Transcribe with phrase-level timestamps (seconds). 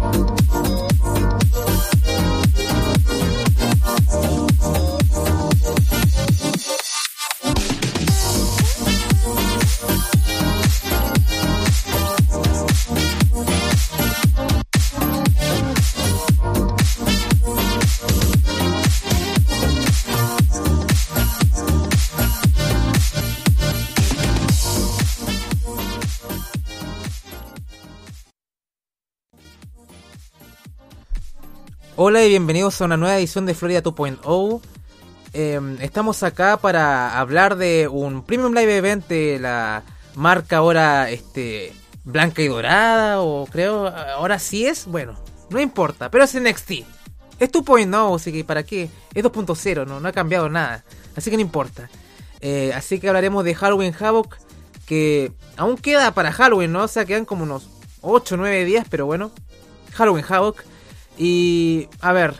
[0.00, 0.47] you
[32.00, 34.60] Hola y bienvenidos a una nueva edición de Florida 2.0.
[35.32, 39.82] Em, estamos acá para hablar de un Premium Live Event de la
[40.14, 41.72] marca ahora este
[42.04, 45.18] blanca y dorada o creo ahora sí es, bueno,
[45.50, 46.70] no importa, pero es NXT.
[47.40, 48.88] Es 2.0, así que para qué?
[49.12, 50.84] Es 2.0, no, no ha cambiado nada,
[51.16, 51.90] así que no importa.
[52.40, 54.38] Eh, así que hablaremos de Halloween Havoc
[54.86, 56.84] que aún queda para Halloween, ¿no?
[56.84, 57.68] O sea, quedan como unos
[58.02, 59.32] 8 o 9 días, pero bueno,
[59.94, 60.62] Halloween Havoc
[61.18, 62.34] y a ver,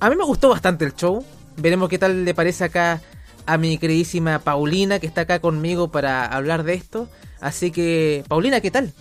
[0.00, 1.24] a mí me gustó bastante el show.
[1.56, 3.00] Veremos qué tal le parece acá
[3.46, 7.08] a mi queridísima Paulina que está acá conmigo para hablar de esto.
[7.40, 8.92] Así que, Paulina, ¿qué tal?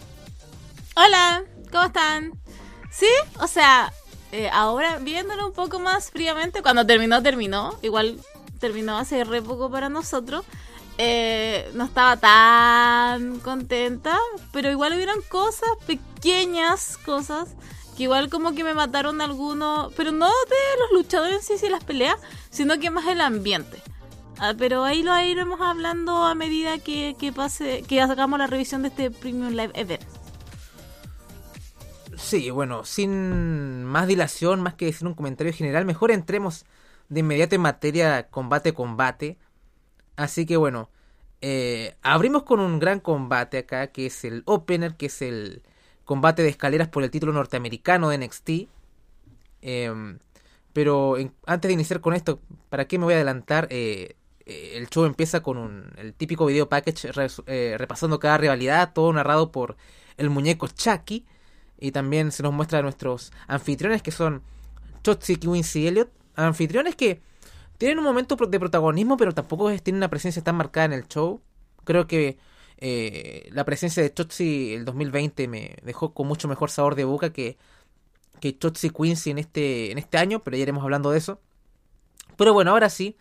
[0.95, 2.33] Hola, ¿cómo están?
[2.91, 3.07] Sí,
[3.39, 3.91] o sea,
[4.31, 7.77] eh, ahora viéndolo un poco más fríamente, cuando terminó, terminó.
[7.81, 8.19] Igual
[8.59, 10.45] terminó hace re poco para nosotros.
[10.97, 14.17] Eh, no estaba tan contenta,
[14.53, 17.49] pero igual hubieron cosas, pequeñas cosas,
[17.95, 21.69] que igual como que me mataron algunos, pero no de los luchadores en sí, sí
[21.69, 22.17] las peleas,
[22.49, 23.81] sino que más el ambiente.
[24.37, 28.89] Ah, pero ahí lo iremos hablando a medida que, pase, que hagamos la revisión de
[28.89, 30.03] este Premium Live Event.
[32.17, 36.65] Sí, bueno, sin más dilación, más que decir un comentario general, mejor entremos
[37.07, 39.37] de inmediato en materia combate-combate.
[40.17, 40.89] Así que bueno,
[41.41, 45.63] eh, abrimos con un gran combate acá, que es el opener, que es el,
[46.05, 48.49] combate de escaleras por el título norteamericano de NXT.
[49.61, 50.19] Em,
[50.73, 52.39] pero antes de iniciar con esto,
[52.69, 53.67] ¿para qué me voy a adelantar?
[53.71, 57.09] Eh, eh, el show empieza con un, el típico video package
[57.47, 59.75] eh, repasando cada rivalidad, todo narrado por
[60.17, 61.25] el muñeco Chucky.
[61.77, 64.43] Y también se nos muestra a nuestros anfitriones que son
[65.03, 66.09] Chotzi, Quincy y Elliot.
[66.35, 67.21] Anfitriones que
[67.77, 71.41] tienen un momento de protagonismo, pero tampoco tienen una presencia tan marcada en el show.
[71.83, 72.37] Creo que
[72.77, 77.31] eh, la presencia de Chotzi el 2020 me dejó con mucho mejor sabor de boca
[77.31, 77.57] que,
[78.39, 81.39] que Chotzi Quincy en este, en este año, pero ya iremos hablando de eso.
[82.37, 83.17] Pero bueno, ahora sí,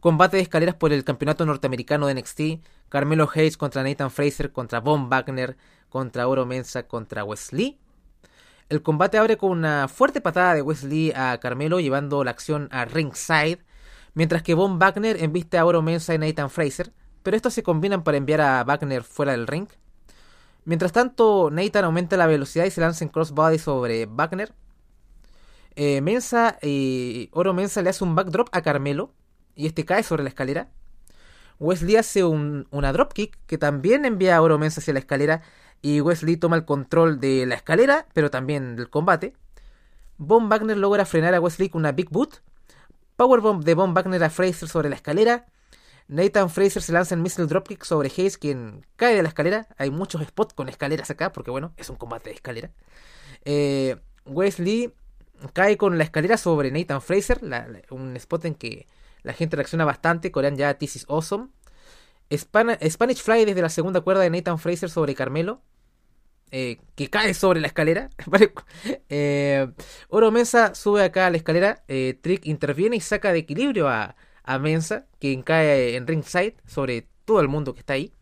[0.00, 2.40] combate de escaleras por el campeonato norteamericano de NXT,
[2.88, 5.56] Carmelo Hayes contra Nathan Fraser, contra Von Wagner,
[5.88, 7.78] contra Oro Mensa, contra Wesley.
[8.68, 12.84] El combate abre con una fuerte patada de Wesley a Carmelo, llevando la acción a
[12.84, 13.60] ringside,
[14.14, 16.92] mientras que Von Wagner embiste a Oro Mensa y Nathan Fraser
[17.26, 19.66] pero estos se combinan para enviar a Wagner fuera del ring.
[20.64, 24.54] Mientras tanto, Nathan aumenta la velocidad y se lanza en crossbody sobre Wagner.
[25.74, 29.10] Eh, Mensa y Oro Mensa le hace un backdrop a Carmelo
[29.56, 30.68] y este cae sobre la escalera.
[31.58, 35.42] Wesley hace un, una dropkick que también envía a Oro Mensa hacia la escalera
[35.82, 39.32] y Wesley toma el control de la escalera, pero también del combate.
[40.16, 42.40] Von Wagner logra frenar a Wesley con una Big Boot.
[43.16, 45.46] Powerbomb de Von Wagner a Fraser sobre la escalera.
[46.08, 49.66] Nathan Fraser se lanza en Missile Dropkick sobre Hayes, quien cae de la escalera.
[49.76, 52.70] Hay muchos spots con escaleras acá, porque bueno, es un combate de escalera.
[53.44, 54.92] Eh, Wesley
[55.52, 57.40] cae con la escalera sobre Nathan Fraser,
[57.90, 58.86] un spot en que
[59.22, 60.30] la gente reacciona bastante.
[60.30, 61.48] Corean ya This is Awesome.
[62.32, 65.60] Spanish Fly desde la segunda cuerda de Nathan Fraser sobre Carmelo.
[66.52, 68.10] Eh, que cae sobre la escalera.
[69.08, 69.68] eh,
[70.08, 71.82] Oro Mesa sube acá a la escalera.
[71.86, 74.14] Trick interviene y saca de equilibrio a,
[74.46, 78.12] a Mensa, quien cae en ringside sobre todo el mundo que está ahí.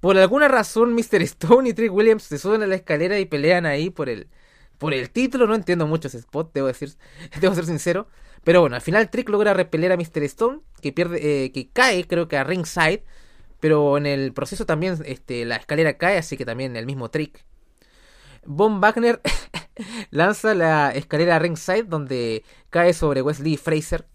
[0.00, 1.22] Por alguna razón, Mr.
[1.22, 4.28] Stone y Trick Williams se suben a la escalera y pelean ahí por el,
[4.78, 5.46] por el título.
[5.46, 6.92] No entiendo mucho ese spot, debo decir,
[7.40, 8.06] debo ser sincero.
[8.44, 10.22] Pero bueno, al final Trick logra repeler a Mr.
[10.24, 13.02] Stone, que pierde, eh, que cae, creo que a ringside.
[13.58, 17.44] Pero en el proceso también este, la escalera cae, así que también el mismo Trick.
[18.44, 19.20] Von Wagner
[20.10, 24.06] lanza la escalera a ringside, donde cae sobre Wesley Fraser.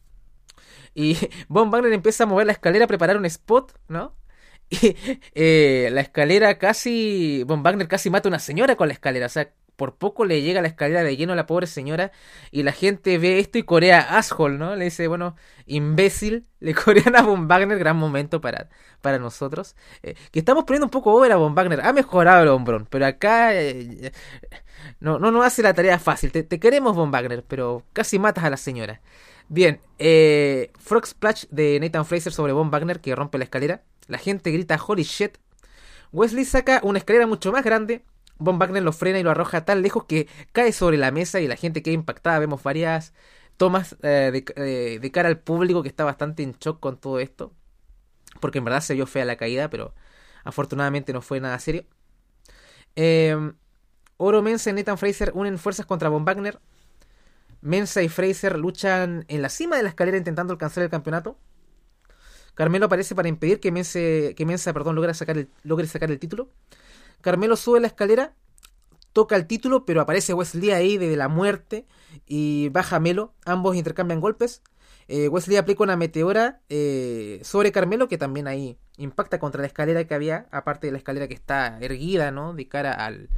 [0.94, 1.18] Y
[1.48, 4.16] Von Wagner empieza a mover la escalera, a preparar un spot, ¿no?
[4.70, 4.96] Y
[5.36, 7.44] eh, la escalera casi.
[7.46, 9.26] Von Wagner casi mata a una señora con la escalera.
[9.26, 12.12] O sea, por poco le llega la escalera de lleno a la pobre señora.
[12.52, 14.76] Y la gente ve esto y corea asshole, ¿no?
[14.76, 15.36] Le dice, bueno,
[15.66, 16.46] imbécil.
[16.62, 17.80] Le corean a Von Wagner.
[17.80, 18.70] Gran momento para,
[19.02, 19.76] para nosotros.
[20.04, 21.82] Eh, que estamos poniendo un poco over a Von Wagner.
[21.82, 22.88] Ha mejorado el hombrón.
[22.90, 23.56] Pero acá.
[23.56, 24.12] Eh,
[25.00, 26.32] no, no nos hace la tarea fácil.
[26.32, 27.44] Te, te queremos, Von Wagner.
[27.48, 29.02] Pero casi matas a la señora.
[29.54, 33.84] Bien, eh, Frog Splash de Nathan Fraser sobre Von Wagner que rompe la escalera.
[34.08, 35.40] La gente grita holy shit.
[36.14, 38.06] Wesley saca una escalera mucho más grande.
[38.38, 41.50] Von Wagner lo frena y lo arroja tan lejos que cae sobre la mesa y
[41.50, 42.40] la gente queda impactada.
[42.40, 43.14] Vemos varias
[43.58, 47.20] tomas eh, de, eh, de cara al público que está bastante en shock con todo
[47.20, 47.52] esto.
[48.40, 49.94] Porque en verdad se vio fea la caída, pero
[50.46, 51.84] afortunadamente no fue nada serio.
[52.96, 53.36] Eh,
[54.16, 56.62] Oro Mensa y Nathan Fraser unen fuerzas contra Von Wagner.
[57.62, 61.38] Mensa y Fraser luchan en la cima de la escalera intentando alcanzar el campeonato.
[62.56, 66.20] Carmelo aparece para impedir que, Mense, que Mensa perdón, logre, sacar el, logre sacar el
[66.20, 66.50] título.
[67.22, 68.36] Carmelo sube la escalera,
[69.14, 71.86] toca el título, pero aparece Wesley ahí desde la muerte
[72.26, 73.34] y baja Melo.
[73.46, 74.62] Ambos intercambian golpes.
[75.08, 80.06] Eh, Wesley aplica una meteora eh, sobre Carmelo que también ahí impacta contra la escalera
[80.06, 82.54] que había, aparte de la escalera que está erguida, ¿no?
[82.54, 83.30] De cara al,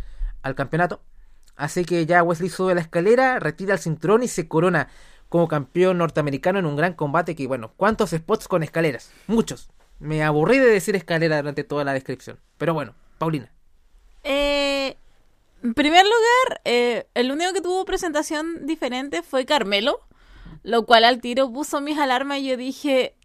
[0.41, 1.01] al campeonato.
[1.55, 4.89] Así que ya Wesley sube la escalera, retira el cinturón y se corona
[5.29, 9.11] como campeón norteamericano en un gran combate que, bueno, ¿cuántos spots con escaleras?
[9.27, 9.69] Muchos.
[9.99, 12.39] Me aburrí de decir escalera durante toda la descripción.
[12.57, 13.51] Pero bueno, Paulina.
[14.23, 14.95] Eh,
[15.63, 19.99] en primer lugar, eh, el único que tuvo presentación diferente fue Carmelo,
[20.61, 23.15] lo cual al tiro puso mis alarmas y yo dije,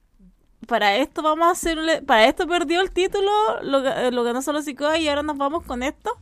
[0.66, 3.30] para esto vamos a hacerle, para esto perdió el título,
[3.62, 6.16] lo, lo ganó solo Sikoa y ahora nos vamos con esto.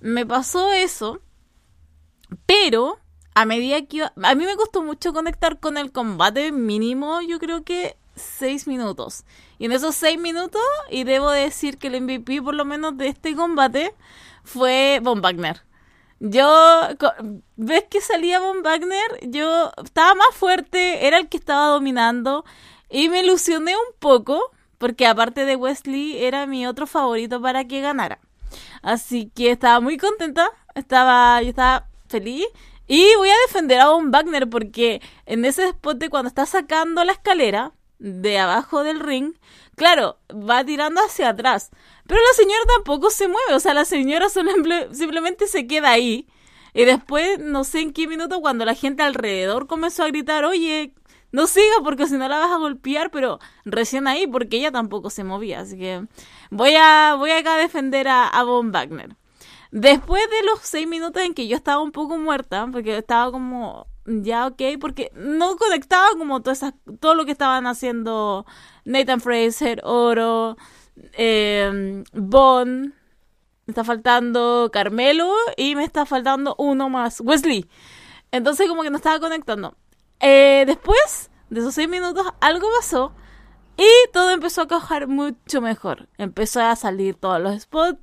[0.00, 1.20] Me pasó eso,
[2.46, 2.98] pero
[3.34, 7.38] a medida que iba, a mí me costó mucho conectar con el combate mínimo, yo
[7.38, 9.24] creo que seis minutos.
[9.58, 13.08] Y en esos seis minutos, y debo decir que el MVP por lo menos de
[13.08, 13.94] este combate
[14.44, 15.62] fue Von Wagner.
[16.20, 16.52] Yo,
[17.56, 22.44] ves que salía Von Wagner, yo estaba más fuerte, era el que estaba dominando
[22.90, 27.80] y me ilusioné un poco porque aparte de Wesley era mi otro favorito para que
[27.80, 28.18] ganara.
[28.88, 32.46] Así que estaba muy contenta, estaba, yo estaba feliz.
[32.86, 37.04] Y voy a defender a Von Wagner porque en ese spot de cuando está sacando
[37.04, 39.34] la escalera de abajo del ring,
[39.76, 41.68] claro, va tirando hacia atrás.
[42.06, 46.26] Pero la señora tampoco se mueve, o sea, la señora simplemente se queda ahí.
[46.72, 50.94] Y después, no sé en qué minuto, cuando la gente alrededor comenzó a gritar, oye,
[51.32, 55.10] no siga porque si no la vas a golpear, pero recién ahí porque ella tampoco
[55.10, 55.60] se movía.
[55.60, 56.06] Así que
[56.50, 59.16] voy a, voy acá a defender a, a Von Wagner.
[59.70, 63.86] Después de los seis minutos en que yo estaba un poco muerta, porque estaba como
[64.06, 68.46] ya ok, porque no conectaba como todo, esas, todo lo que estaban haciendo
[68.84, 70.56] Nathan Fraser, Oro,
[71.12, 72.94] eh, Bond,
[73.66, 77.68] me está faltando Carmelo y me está faltando uno más, Wesley.
[78.30, 79.76] Entonces como que no estaba conectando.
[80.20, 83.12] Eh, después de esos seis minutos algo pasó
[83.78, 86.08] y todo empezó a coger mucho mejor.
[86.18, 88.00] Empezó a salir todos los spots.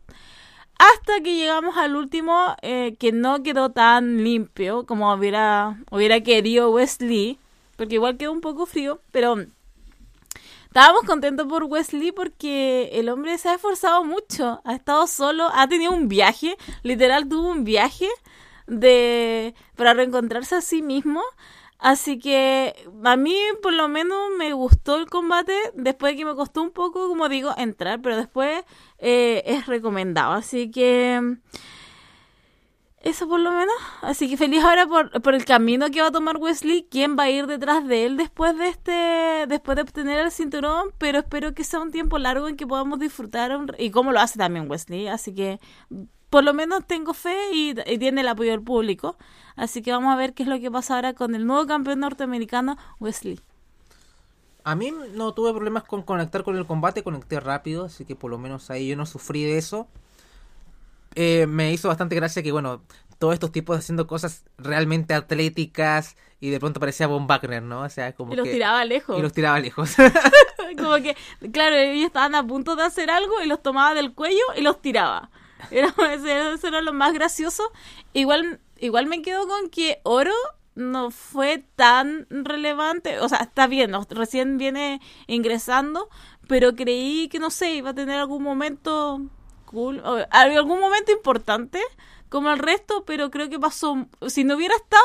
[0.78, 6.72] Hasta que llegamos al último eh, que no quedó tan limpio como hubiera, hubiera querido
[6.72, 7.40] Wesley.
[7.76, 9.02] Porque igual quedó un poco frío.
[9.12, 9.36] Pero
[10.68, 14.62] estábamos contentos por Wesley porque el hombre se ha esforzado mucho.
[14.64, 15.50] Ha estado solo.
[15.54, 16.56] Ha tenido un viaje.
[16.84, 18.08] Literal tuvo un viaje
[18.66, 21.22] de para reencontrarse a sí mismo.
[21.78, 22.74] Así que
[23.04, 26.72] a mí por lo menos me gustó el combate, después de que me costó un
[26.72, 28.64] poco, como digo, entrar, pero después
[28.98, 30.34] eh, es recomendado.
[30.34, 31.38] Así que
[33.06, 33.76] eso por lo menos.
[34.02, 37.24] Así que feliz ahora por, por, el camino que va a tomar Wesley, quién va
[37.24, 41.54] a ir detrás de él después de este, después de obtener el cinturón, pero espero
[41.54, 45.08] que sea un tiempo largo en que podamos disfrutar y cómo lo hace también Wesley.
[45.08, 45.60] Así que
[46.36, 49.16] por lo menos tengo fe y, y, tiene el apoyo del público.
[49.56, 52.02] Así que vamos a ver qué es lo que pasa ahora con el nuevo campeón
[52.02, 53.40] norteamericano, Wesley.
[54.66, 58.32] A mí no tuve problemas con conectar con el combate, conecté rápido, así que por
[58.32, 59.88] lo menos ahí yo no sufrí de eso.
[61.16, 62.82] Eh, me hizo bastante gracia que, bueno,
[63.18, 67.84] todos estos tipos haciendo cosas realmente atléticas y de pronto parecía Von Wagner, ¿no?
[67.84, 68.52] O sea, como y los que...
[68.52, 69.18] tiraba lejos.
[69.18, 69.96] Y los tiraba lejos.
[70.78, 71.16] como que,
[71.54, 74.82] claro, ellos estaban a punto de hacer algo y los tomaba del cuello y los
[74.82, 75.30] tiraba.
[75.72, 75.94] Era,
[76.54, 77.72] eso era lo más gracioso.
[78.14, 80.34] Igual, igual me quedo con que Oro
[80.76, 83.20] no fue tan relevante.
[83.20, 86.10] O sea, está bien, recién viene ingresando,
[86.48, 89.22] pero creí que, no sé, iba a tener algún momento
[89.66, 91.82] cool, o algún momento importante
[92.30, 94.08] como el resto, pero creo que pasó.
[94.28, 95.04] Si no hubiera estado,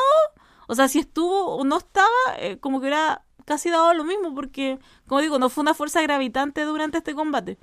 [0.67, 4.35] o sea, si estuvo o no estaba, eh, como que hubiera casi dado lo mismo,
[4.35, 7.57] porque, como digo, no fue una fuerza gravitante durante este combate.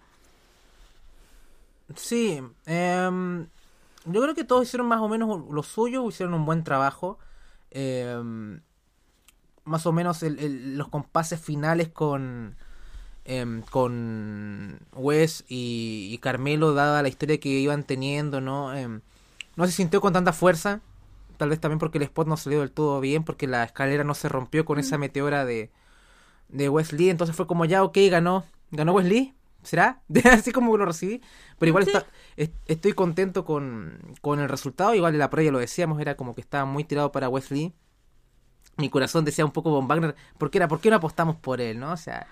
[1.97, 3.11] Sí, eh,
[4.05, 7.19] yo creo que todos hicieron más o menos lo suyo, hicieron un buen trabajo.
[7.71, 8.17] Eh,
[9.65, 12.57] más o menos el, el, los compases finales con
[13.25, 18.73] eh, con Wes y, y, Carmelo, dada la historia que iban teniendo, ¿no?
[19.57, 20.81] no se sintió con tanta fuerza.
[21.37, 24.15] Tal vez también porque el spot no salió del todo bien, porque la escalera no
[24.15, 25.71] se rompió con esa meteora de,
[26.49, 27.11] de Wesley.
[27.11, 30.03] Entonces fue como ya, ok, ganó, ganó Wesley ¿Será?
[30.31, 31.21] Así como lo recibí.
[31.59, 32.07] Pero igual está,
[32.67, 34.95] estoy contento con, con el resultado.
[34.95, 37.75] Igual en la prueba lo decíamos, era como que estaba muy tirado para Wesley.
[38.77, 41.61] Mi corazón decía un poco Von Wagner, ¿por qué, era, ¿por qué no apostamos por
[41.61, 41.81] él?
[41.81, 41.93] ¿no?
[41.93, 42.29] O sea,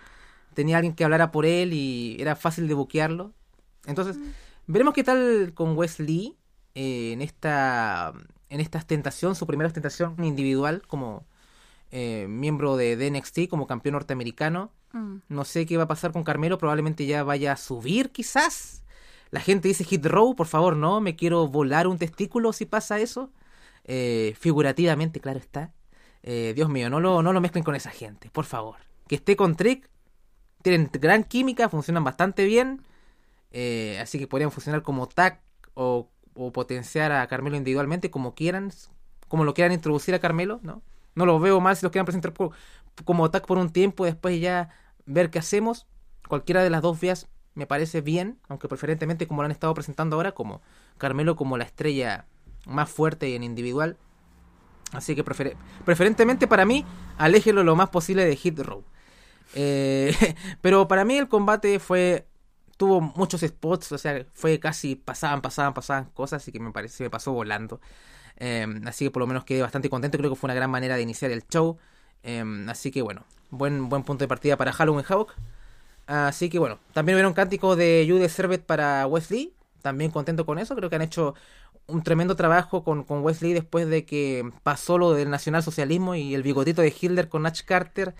[0.55, 3.33] tenía alguien que hablara por él y era fácil de buquearlo.
[3.87, 4.31] Entonces, mm.
[4.69, 6.37] veremos qué tal con Wesley
[6.75, 8.13] eh, en esta
[8.49, 11.27] en esta ostentación, su primera ostentación individual como
[11.91, 14.73] eh, miembro de, NXT, como campeón norteamericano.
[14.99, 15.23] Mm.
[15.29, 18.83] No sé qué va a pasar con Carmelo, probablemente ya vaya a subir quizás.
[19.31, 22.99] La gente dice hit row, por favor, no, me quiero volar un testículo si pasa
[22.99, 23.31] eso.
[23.85, 25.73] Eh, figurativamente, claro está.
[26.23, 28.77] Eh, Dios mío, no lo, no lo mezclen con esa gente, por favor.
[29.09, 29.89] Que esté con Trick,
[30.63, 32.83] tienen gran química, funcionan bastante bien.
[34.01, 35.41] así que podrían funcionar como tag
[35.75, 38.71] o o potenciar a Carmelo individualmente como quieran,
[39.29, 40.83] como lo quieran introducir a Carmelo, ¿no?
[41.15, 42.35] No lo veo mal si lo quieran presentar
[43.05, 44.69] como tag por un tiempo después ya
[45.07, 45.87] ver qué hacemos.
[46.29, 50.17] Cualquiera de las dos vías me parece bien, aunque preferentemente como lo han estado presentando
[50.17, 50.61] ahora, como
[50.99, 52.27] Carmelo como la estrella
[52.67, 53.97] más fuerte en individual.
[54.93, 56.85] Así que preferentemente para mí,
[57.19, 58.85] aléjelo lo más posible de Hit Row.
[59.55, 60.15] Eh,
[60.61, 62.27] pero para mí el combate fue
[62.77, 67.05] tuvo muchos spots, o sea, fue casi pasaban, pasaban, pasaban cosas, así que me parece,
[67.05, 67.81] me pasó volando.
[68.37, 70.97] Em, así que por lo menos quedé bastante contento, creo que fue una gran manera
[70.97, 71.79] de iniciar el show.
[72.23, 75.35] Em, así que bueno, buen, buen punto de partida para Halloween Hawk.
[76.07, 79.53] Así que bueno, también hubo un cántico de Jude Servet para Wesley.
[79.83, 80.75] También contento con eso.
[80.77, 81.35] Creo que han hecho
[81.87, 86.43] un tremendo trabajo con, con Wesley después de que pasó lo del nacionalsocialismo y el
[86.43, 88.15] bigotito de Hitler con Natch Carter.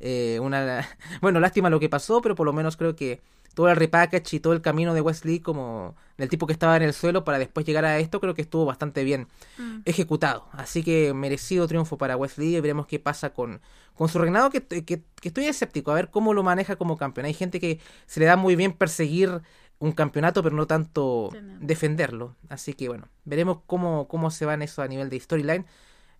[0.00, 0.88] Eh, una,
[1.20, 3.20] bueno, lástima lo que pasó, pero por lo menos creo que
[3.54, 6.82] todo el repackage y todo el camino de Wesley como del tipo que estaba en
[6.82, 9.26] el suelo para después llegar a esto, creo que estuvo bastante bien
[9.58, 9.80] mm.
[9.84, 10.46] ejecutado.
[10.52, 13.60] Así que merecido triunfo para Wesley y veremos qué pasa con,
[13.94, 17.26] con su reinado, que, que, estoy escéptico a ver cómo lo maneja como campeón.
[17.26, 19.40] Hay gente que se le da muy bien perseguir
[19.78, 21.30] un campeonato, pero no tanto
[21.60, 22.36] defenderlo.
[22.48, 25.66] Así que bueno, veremos cómo, cómo se van eso a nivel de storyline.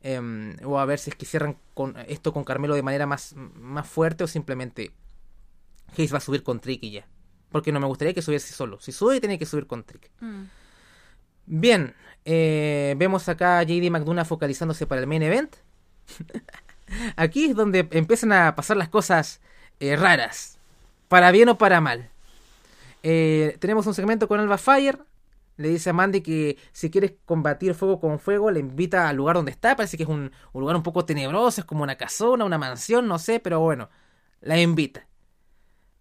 [0.02, 3.34] Em, o a ver si es que cierran con esto con Carmelo de manera más,
[3.36, 4.92] más fuerte o simplemente
[5.96, 7.06] Hayes va a subir con Trick y ya.
[7.50, 8.80] Porque no me gustaría que subiese solo.
[8.80, 10.10] Si sube, tiene que subir con Trick.
[10.20, 10.44] Mm.
[11.46, 15.56] Bien, eh, vemos acá a JD McDonough focalizándose para el main event.
[17.16, 19.40] Aquí es donde empiezan a pasar las cosas
[19.80, 20.58] eh, raras.
[21.08, 22.10] Para bien o para mal.
[23.02, 24.98] Eh, tenemos un segmento con Alba Fire.
[25.56, 29.36] Le dice a Mandy que si quieres combatir fuego con fuego, le invita al lugar
[29.36, 29.76] donde está.
[29.76, 33.06] Parece que es un, un lugar un poco tenebroso, es como una casona, una mansión,
[33.08, 33.90] no sé, pero bueno,
[34.40, 35.06] la invita.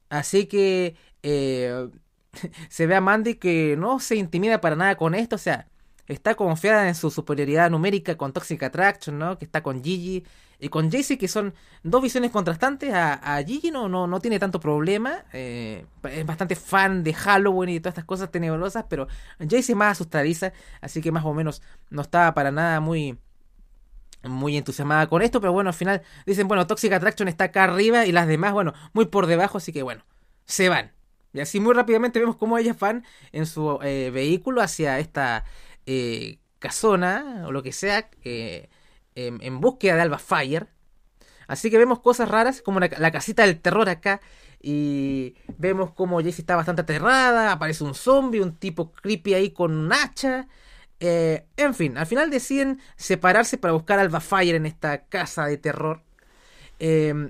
[0.09, 1.89] Así que eh,
[2.69, 5.67] se ve a Mandy que no se intimida para nada con esto, o sea,
[6.07, 9.37] está confiada en su superioridad numérica con Toxic Attraction, ¿no?
[9.37, 10.25] Que está con Gigi
[10.59, 12.91] y con Jaycee, que son dos visiones contrastantes.
[12.93, 17.73] A, Gigi no, no, no, tiene tanto problema, eh, es bastante fan de Halloween y
[17.75, 19.07] de todas estas cosas tenebrosas, pero
[19.39, 23.17] Jaycee es más asustadiza, así que más o menos no estaba para nada muy
[24.23, 28.05] muy entusiasmada con esto, pero bueno, al final dicen, bueno, Toxic Attraction está acá arriba
[28.05, 30.03] y las demás, bueno, muy por debajo, así que bueno,
[30.45, 30.91] se van.
[31.33, 35.45] Y así muy rápidamente vemos cómo ellas van en su eh, vehículo hacia esta
[35.85, 38.69] eh, casona o lo que sea eh,
[39.15, 40.67] en, búsqueda de Alba Fire.
[41.47, 44.21] Así que vemos cosas raras como la, casita del terror acá.
[44.61, 47.51] Y vemos como Jessie está bastante aterrada.
[47.51, 50.47] Aparece un zombie, un tipo creepy ahí con un hacha.
[50.99, 56.03] en fin, al final deciden separarse para buscar Alba Fire en esta casa de terror.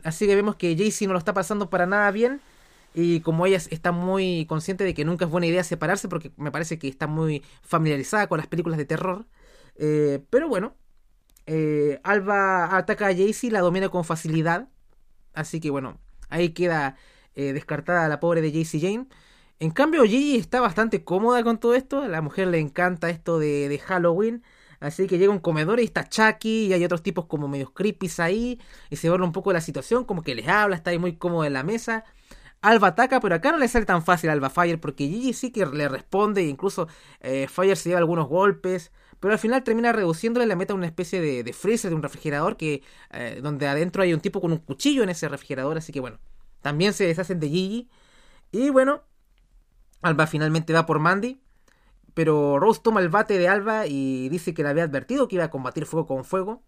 [0.04, 2.42] así que vemos que Jaycee no lo está pasando para nada bien.
[3.02, 6.52] Y como ella está muy consciente de que nunca es buena idea separarse, porque me
[6.52, 9.26] parece que está muy familiarizada con las películas de terror.
[9.78, 10.76] Eh, pero bueno,
[11.46, 14.68] eh, Alba ataca a Jaycee, la domina con facilidad.
[15.34, 16.98] Así que bueno, ahí queda
[17.36, 19.08] eh, descartada la pobre de Jaycee Jane.
[19.60, 22.02] En cambio, Gigi está bastante cómoda con todo esto.
[22.02, 24.44] A la mujer le encanta esto de, de Halloween.
[24.82, 28.10] Así que llega un comedor y está Chucky y hay otros tipos como medios creepy
[28.18, 28.60] ahí.
[28.90, 31.46] Y se borra un poco la situación, como que les habla, está ahí muy cómodo
[31.46, 32.04] en la mesa.
[32.62, 35.52] Alba ataca, pero acá no le sale tan fácil a Alba Fire porque Gigi sí
[35.52, 36.88] que le responde e incluso
[37.22, 38.92] eh, Fire se lleva algunos golpes.
[39.20, 42.56] Pero al final termina reduciéndole la meta a una especie de, freezer, de un refrigerador,
[42.56, 45.78] que eh, donde adentro hay un tipo con un cuchillo en ese refrigerador.
[45.78, 46.20] Así que bueno,
[46.62, 47.90] también se deshacen de Gigi.
[48.52, 49.04] Y bueno,
[50.02, 51.42] Alba finalmente va por Mandy.
[52.14, 55.46] Pero Rose toma el bate de Alba y dice que le había advertido que iba
[55.46, 56.64] a combatir fuego con fuego.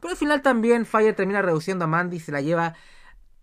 [0.00, 2.74] Pero al final también Fire termina reduciendo a Mandy y se la lleva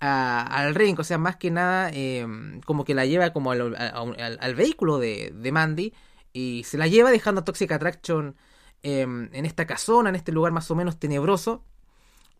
[0.03, 5.00] al ring, o sea, más que nada em, como que la lleva como al, vehículo
[5.00, 5.93] de, Mandy
[6.33, 8.36] y se la lleva dejando a Toxic Attraction
[8.83, 11.63] em, en esta casona, en este lugar más o menos tenebroso.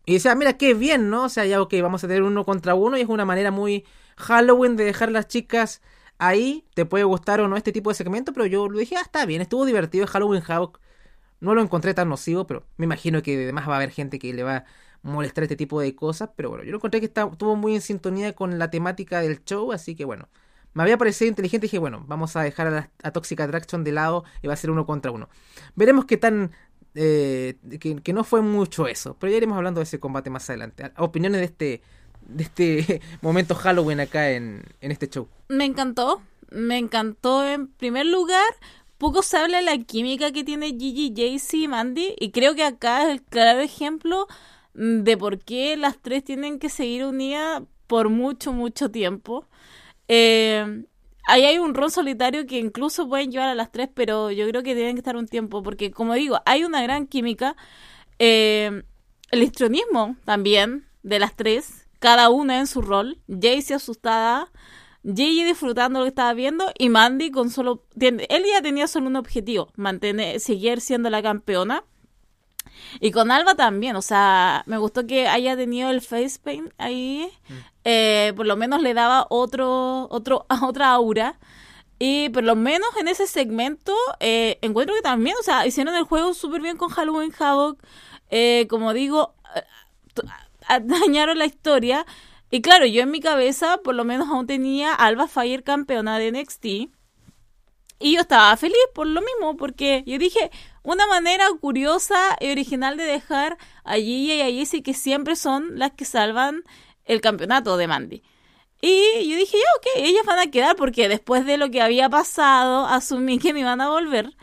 [0.06, 1.24] Y dice, ah, mira qué bien, ¿no?
[1.24, 3.86] O sea, ya ok, vamos a tener uno contra uno y es una manera muy
[4.16, 5.80] Halloween de dejar las chicas
[6.18, 9.02] ahí te puede gustar o no este tipo de segmento, pero yo lo dije, ah,
[9.02, 10.80] está bien, estuvo divertido Halloween Havoc.
[11.40, 14.32] No lo encontré tan nocivo, pero me imagino que además va a haber gente que
[14.32, 14.64] le va
[15.04, 16.30] molestar este tipo de cosas.
[16.34, 19.44] Pero bueno, yo lo encontré que está, estuvo muy en sintonía con la temática del
[19.44, 20.28] show, así que bueno.
[20.72, 23.84] Me había parecido inteligente y dije, bueno, vamos a dejar a, la, a Toxic Attraction
[23.84, 25.28] de lado y va a ser uno contra uno.
[25.76, 26.50] Veremos qué tan
[26.94, 29.16] eh, que, que, no fue mucho eso.
[29.18, 30.90] Pero ya iremos hablando de ese combate más adelante.
[30.96, 31.82] Opiniones de este,
[32.26, 35.28] de este momento Halloween acá en, en este show.
[35.48, 36.22] Me encantó.
[36.50, 38.44] Me encantó en primer lugar.
[38.98, 42.14] Poco se habla de la química que tiene Gigi, Jaycee y Mandy.
[42.18, 44.26] Y creo que acá es el claro ejemplo
[44.74, 49.46] de por qué las tres tienen que seguir unidas por mucho, mucho tiempo.
[50.08, 50.84] Eh,
[51.26, 54.62] ahí hay un rol solitario que incluso pueden llevar a las tres, pero yo creo
[54.62, 57.56] que tienen que estar un tiempo, porque como digo, hay una gran química.
[58.18, 58.82] Eh,
[59.30, 63.18] el histrionismo también de las tres, cada una en su rol.
[63.28, 64.50] Jaycee asustada,
[65.04, 67.84] Gigi disfrutando lo que estaba viendo y Mandy con solo...
[67.98, 71.84] Él ya tenía solo un objetivo, mantener, seguir siendo la campeona.
[73.00, 77.28] Y con Alba también, o sea, me gustó que haya tenido el face paint ahí.
[77.48, 77.54] Mm.
[77.84, 81.38] Eh, por lo menos le daba otro, otro, otra aura.
[81.98, 86.04] Y por lo menos en ese segmento eh, encuentro que también, o sea, hicieron el
[86.04, 87.80] juego súper bien con Halloween Havoc.
[88.30, 89.34] Eh, como digo,
[90.82, 92.06] dañaron la historia.
[92.50, 96.32] Y claro, yo en mi cabeza por lo menos aún tenía Alba Fire campeona de
[96.32, 96.64] NXT.
[98.00, 100.50] Y yo estaba feliz por lo mismo, porque yo dije,
[100.84, 105.92] una manera curiosa y original de dejar a y a Jessie, que siempre son las
[105.92, 106.62] que salvan
[107.04, 108.22] el campeonato de Mandy.
[108.80, 112.10] Y yo dije, ya, ok, ellas van a quedar porque después de lo que había
[112.10, 114.36] pasado, asumí que me iban a volver.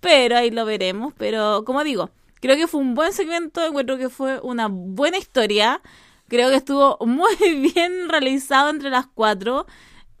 [0.00, 1.14] Pero ahí lo veremos.
[1.16, 2.10] Pero como digo,
[2.40, 5.80] creo que fue un buen segmento, encuentro que fue una buena historia.
[6.26, 7.36] Creo que estuvo muy
[7.72, 9.66] bien realizado entre las cuatro.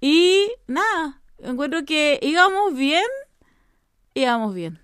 [0.00, 3.04] Y nada, encuentro que íbamos bien,
[4.14, 4.83] íbamos bien.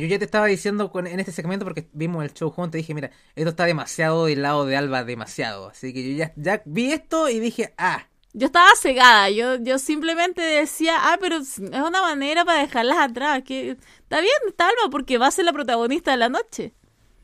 [0.00, 2.94] Yo ya te estaba diciendo en este segmento porque vimos el show juntos, te dije,
[2.94, 5.68] mira, esto está demasiado del lado de Alba, demasiado.
[5.68, 8.06] Así que yo ya, ya vi esto y dije, ah.
[8.32, 13.42] Yo estaba cegada, yo, yo simplemente decía, ah, pero es una manera para dejarlas atrás,
[13.44, 16.74] que está bien, está Alba porque va a ser la protagonista de la noche.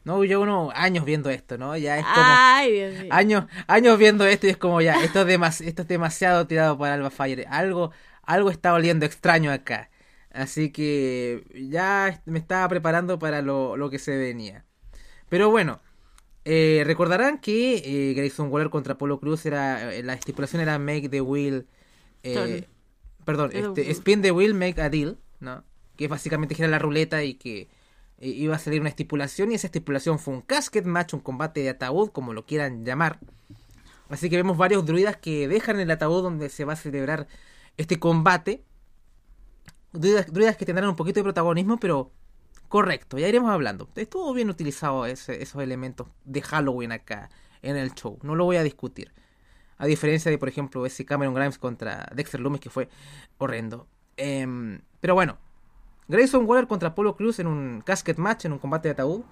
[0.05, 1.77] No, yo unos años viendo esto, ¿no?
[1.77, 3.09] Ya es como Ay, Dios mío.
[3.13, 6.95] años años viendo esto y es como ya, esto es, esto es demasiado tirado para
[6.95, 7.47] Alba Fire.
[7.49, 7.93] Algo
[8.25, 9.91] algo está oliendo extraño acá.
[10.33, 14.65] Así que ya me estaba preparando para lo, lo que se venía.
[15.29, 15.81] Pero bueno,
[16.45, 19.95] eh, recordarán que eh, Grayson Waller contra Polo Cruz era.
[19.95, 21.67] Eh, la estipulación era make the wheel.
[22.23, 22.67] Eh,
[23.25, 25.65] perdón, este, spin the wheel, make a deal, ¿no?
[25.97, 27.69] Que básicamente gira la ruleta y que
[28.19, 29.53] iba a salir una estipulación.
[29.53, 33.19] Y esa estipulación fue un casket match, un combate de ataúd, como lo quieran llamar.
[34.09, 37.29] Así que vemos varios druidas que dejan el ataúd donde se va a celebrar
[37.77, 38.63] este combate
[39.93, 42.11] druidas, que tendrán un poquito de protagonismo, pero
[42.69, 43.89] correcto, ya iremos hablando.
[43.95, 47.31] Estuvo bien utilizado esos elementos de Halloween acá
[47.63, 49.13] en el show, no lo voy a discutir.
[49.79, 52.89] A diferencia de, por ejemplo, ese Cameron Grimes contra Dexter Loomis que fue
[53.39, 53.89] horrendo.
[54.17, 55.39] Em, pero bueno,
[56.09, 59.23] Grayson Waller contra Apollo Cruz en un casket match, en un combate de ataúd.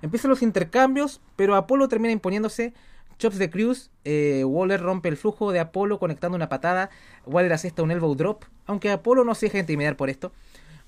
[0.00, 2.72] Empiezan los intercambios, pero Apolo termina imponiéndose
[3.18, 6.90] Chops de Cruz, eh, Waller rompe el flujo de Apolo conectando una patada.
[7.26, 10.32] Waller asesta un elbow drop, aunque Apolo no se deja intimidar por esto.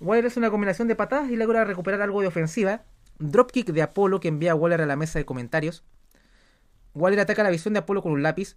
[0.00, 2.84] Waller es una combinación de patadas y logra recuperar algo de ofensiva.
[3.18, 5.84] Dropkick de Apolo que envía a Waller a la mesa de comentarios.
[6.94, 8.56] Waller ataca la visión de Apolo con un lápiz.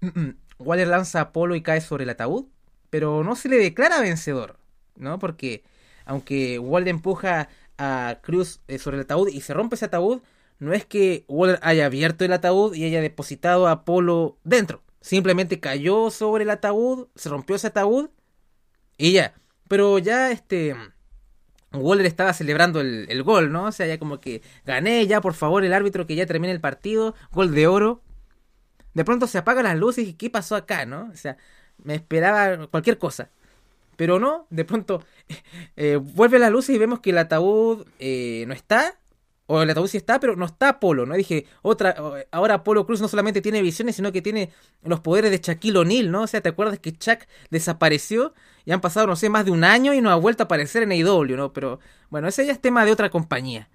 [0.58, 2.46] Waller lanza a Apolo y cae sobre el ataúd,
[2.88, 4.58] pero no se le declara vencedor,
[4.94, 5.18] ¿no?
[5.18, 5.64] Porque
[6.04, 10.22] aunque Waller empuja a Cruz eh, sobre el ataúd y se rompe ese ataúd,
[10.58, 14.82] no es que Waller haya abierto el ataúd y haya depositado a Apolo dentro.
[15.00, 18.08] Simplemente cayó sobre el ataúd, se rompió ese ataúd
[18.96, 19.34] y ya.
[19.68, 20.74] Pero ya este.
[21.72, 23.64] Waller estaba celebrando el, gol, ¿no?
[23.64, 26.60] O sea, ya como que gané, ya por favor, el árbitro que ya termine el
[26.60, 28.02] partido, gol de oro.
[28.94, 31.10] De pronto se apagan las luces y ¿qué pasó acá, no?
[31.12, 31.36] O sea,
[31.82, 33.30] me esperaba cualquier cosa.
[33.96, 35.04] Pero no, de pronto
[35.76, 38.96] eh, vuelve las luces y vemos que el ataúd eh, no está
[39.46, 41.14] o el ataúd sí está, pero no está Apolo, ¿no?
[41.14, 41.94] Dije, otra,
[42.32, 44.50] ahora Apolo Cruz no solamente tiene visiones, sino que tiene
[44.82, 46.22] los poderes de Shaquille O'Neal, ¿no?
[46.22, 48.34] O sea, ¿te acuerdas que Chuck desapareció?
[48.64, 50.82] Y han pasado, no sé, más de un año y no ha vuelto a aparecer
[50.82, 51.52] en AEW, ¿no?
[51.52, 51.78] Pero,
[52.10, 53.68] bueno, ese ya es tema de otra compañía.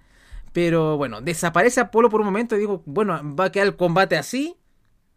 [0.52, 4.18] Pero, bueno, desaparece Apolo por un momento y digo, bueno, va a quedar el combate
[4.18, 4.56] así.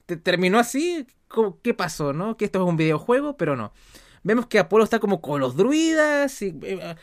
[0.06, 1.06] ¿Terminó así?
[1.63, 2.38] ¿Qué pasó, no?
[2.38, 3.74] Que esto es un videojuego, pero no
[4.26, 6.96] vemos que Apolo está como con los druidas y eh,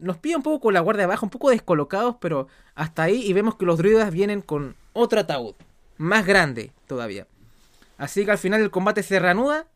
[0.00, 3.32] nos pide un poco con la guardia baja, un poco descolocados, pero hasta ahí y
[3.32, 5.54] vemos que los druidas vienen con otro ataúd,
[5.96, 7.26] más grande todavía.
[7.96, 9.66] Así que al final el combate se reanuda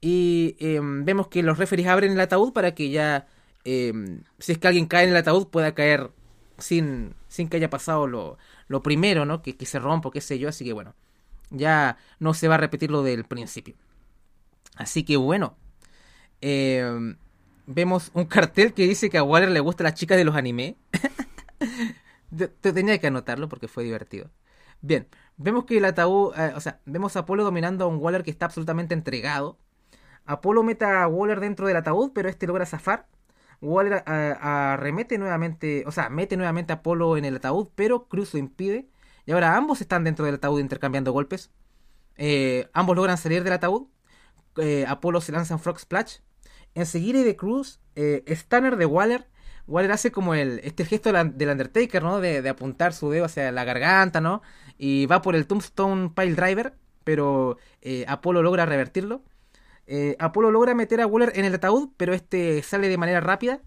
[0.00, 3.28] Y em, vemos que los referees abren el ataúd para que ya,
[3.64, 6.10] em, si es que alguien cae en el ataúd, pueda caer
[6.58, 9.42] sin, sin que haya pasado lo, lo primero, ¿no?
[9.42, 10.48] Que, que se rompa, qué sé yo.
[10.48, 10.94] Así que bueno,
[11.50, 13.76] ya no se va a repetir lo del principio.
[14.76, 15.56] Así que bueno,
[16.40, 17.16] em,
[17.66, 20.76] vemos un cartel que dice que a Waller le gusta las chicas de los anime.
[22.36, 24.30] Te tenía que anotarlo porque fue divertido.
[24.82, 28.22] Bien, vemos que el ataúd, eh, o sea, vemos a Apolo dominando a un Waller
[28.22, 29.58] que está absolutamente entregado.
[30.26, 33.06] Apolo mete a Waller dentro del ataúd, pero este logra zafar.
[33.60, 38.32] Waller eh, arremete nuevamente, o sea, mete nuevamente a Apolo en el ataúd, pero Cruz
[38.34, 38.88] lo impide.
[39.26, 41.50] Y ahora ambos están dentro del ataúd intercambiando golpes.
[42.16, 43.88] Eh, ambos logran salir del ataúd.
[44.88, 46.18] Apolo se lanza en Frog Splash.
[46.74, 49.26] Enseguida de Cruz, Stunner de Waller
[49.70, 52.20] Waller hace como el este gesto del Undertaker, ¿no?
[52.20, 54.42] De, apuntar su dedo hacia la garganta, ¿no?
[54.78, 59.22] Y va por el Tombstone Pile Driver, pero eh, Apolo logra revertirlo.
[59.86, 63.60] Eh, Apolo logra meter a Waller en el ataúd, pero este sale de manera rápida.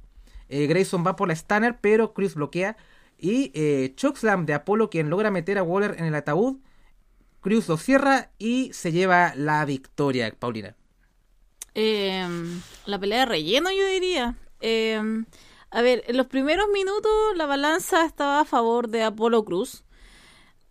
[0.49, 2.75] Eh, Grayson va por la Stunner, pero Chris bloquea.
[3.17, 6.57] Y eh, Chokeslam de Apolo, quien logra meter a Waller en el ataúd.
[7.39, 10.75] Cruz lo cierra y se lleva la victoria, Paulina.
[11.75, 14.35] Em, la pelea de relleno, yo diría.
[14.61, 15.01] Eh,
[15.71, 19.83] a ver, en los primeros minutos la balanza estaba a favor de Apolo Cruz.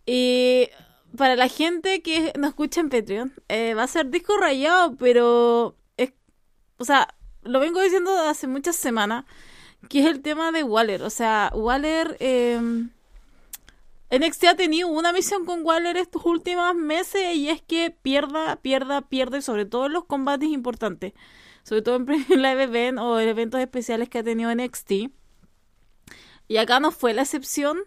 [0.07, 0.69] Y
[1.17, 5.77] para la gente que nos escucha en Patreon, eh, va a ser disco rayado, pero
[5.97, 6.13] es,
[6.79, 9.25] o sea, lo vengo diciendo hace muchas semanas,
[9.89, 11.03] que es el tema de Waller.
[11.03, 12.17] O sea, Waller...
[12.21, 12.61] Eh,
[14.13, 19.01] NXT ha tenido una misión con Waller estos últimos meses y es que pierda, pierda,
[19.03, 21.15] pierde, sobre todo en los combates importantes
[21.63, 22.07] sobre todo en
[22.43, 24.93] live event o en eventos especiales que ha tenido NXT.
[26.49, 27.79] Y acá no fue la excepción.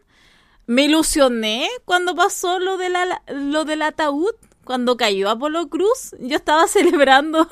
[0.65, 4.33] Me ilusioné cuando pasó lo, de la, del ataúd,
[4.63, 6.15] cuando cayó Apolo Cruz.
[6.19, 7.47] Yo estaba celebrando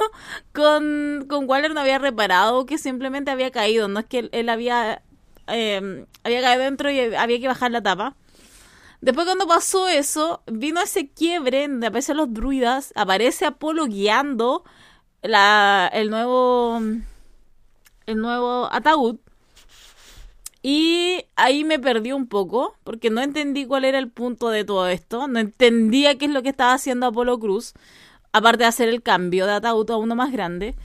[0.54, 5.04] con, con Waller, no había reparado que simplemente había caído, no es que él, había,
[5.48, 8.16] em, había caído dentro y había que bajar la tapa.
[9.04, 14.64] Después cuando pasó eso, vino ese quiebre donde aparecen los druidas, aparece Apolo guiando
[15.22, 16.82] el nuevo
[18.06, 19.18] el nuevo ataúd
[20.62, 24.88] y ahí me perdí un poco porque no entendí cuál era el punto de todo
[24.88, 27.74] esto, no entendía qué es lo que estaba haciendo Apolo Cruz,
[28.32, 30.76] aparte de hacer el cambio de ataúd a uno más grande.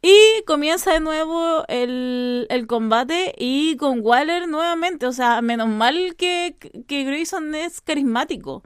[0.00, 0.14] Y
[0.46, 6.56] comienza de nuevo el, el combate y con Waller nuevamente, o sea, menos mal que,
[6.86, 8.62] que Grayson es carismático.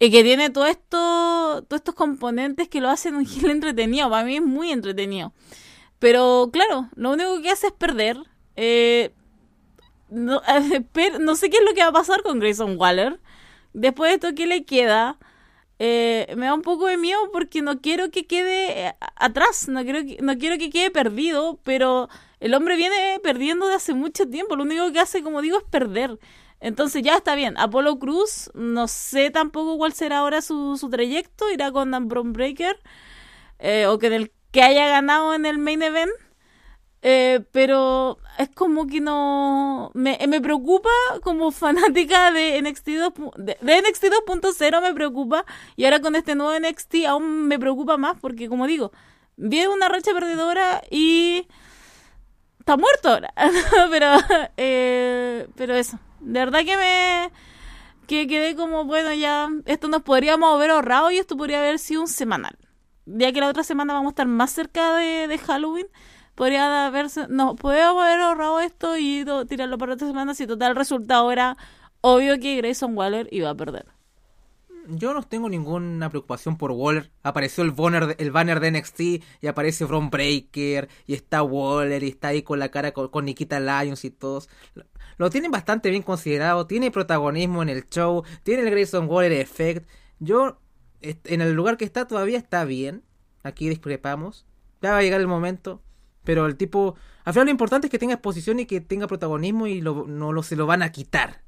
[0.00, 4.10] Y que tiene todo esto, todos estos componentes que lo hacen un gil entretenido.
[4.10, 5.32] Para mí es muy entretenido.
[5.98, 8.18] Pero claro, lo único que hace es perder.
[8.56, 9.12] Eh,
[10.08, 10.40] no,
[11.20, 13.20] no, sé qué es lo que va a pasar con Grayson Waller.
[13.72, 15.18] Después de esto, ¿qué le queda?
[15.78, 19.68] Eh, me da un poco de miedo porque no quiero que quede eh, atrás.
[19.68, 21.60] No quiero, que, no quiero que quede perdido.
[21.64, 22.08] Pero
[22.40, 24.56] el hombre viene perdiendo de hace mucho tiempo.
[24.56, 26.18] Lo único que hace, como digo, es perder.
[26.60, 27.56] Entonces ya está bien.
[27.58, 31.50] Apolo Cruz, no sé tampoco cuál será ahora su, su trayecto.
[31.50, 32.78] Irá con Dan Breaker.
[33.60, 36.10] Eh, o que el que haya ganado en el main event.
[37.00, 40.90] Eh, pero es como que no me, me, preocupa
[41.22, 45.44] como fanática de NXT 2, de, NXT 2.0 me preocupa
[45.76, 48.90] y ahora con este nuevo NXT aún me preocupa más porque como digo
[49.36, 51.46] viene una racha perdedora y
[52.58, 53.32] está muerto ahora
[53.90, 54.16] pero
[54.56, 57.30] eh, pero eso de verdad que me
[58.08, 62.00] que quedé como, bueno, ya esto nos podríamos haber ahorrado y esto podría haber sido
[62.00, 62.56] un semanal.
[63.04, 65.86] Ya que la otra semana vamos a estar más cerca de, Halloween,
[66.38, 71.30] podría haberse, no, podríamos haber ahorrado esto y tirarlo para otra semana si total resultado
[71.32, 71.56] era
[72.00, 73.86] obvio que Grayson Waller iba a perder
[74.88, 77.10] yo no tengo ninguna preocupación por Waller.
[77.22, 79.00] Apareció el banner, el banner de NXT
[79.42, 83.60] y aparece From Breaker y está Waller y está ahí con la cara con, Nikita
[83.60, 84.48] Lyons y todos.
[85.18, 89.86] Lo tienen bastante bien considerado, tiene protagonismo en el show, tiene el Grayson Waller Effect.
[90.20, 90.58] Yo,
[91.02, 93.02] en el lugar que está todavía está bien.
[93.42, 94.46] Aquí discrepamos.
[94.80, 95.82] Ya va a llegar el momento.
[96.28, 99.66] Pero el tipo, al final lo importante es que tenga exposición y que tenga protagonismo
[99.66, 101.40] y no lo, se lo van a quitar.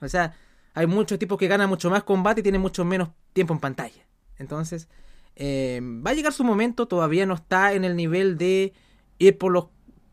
[0.00, 0.34] O sea,
[0.74, 4.08] hay muchos tipos que ganan mucho más combate y tienen mucho menos tiempo en pantalla.
[4.36, 4.88] Entonces,
[5.36, 8.72] eh, va a llegar su momento, todavía no está en el nivel de
[9.20, 9.66] ir por los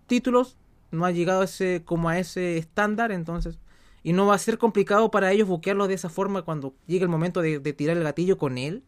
[0.05, 0.55] títulos,
[0.91, 3.57] no ha llegado ese, como a ese estándar, entonces,
[4.03, 7.09] y no va a ser complicado para ellos buquearlo de esa forma cuando llegue el
[7.09, 8.83] momento de, tirar el gatillo con él.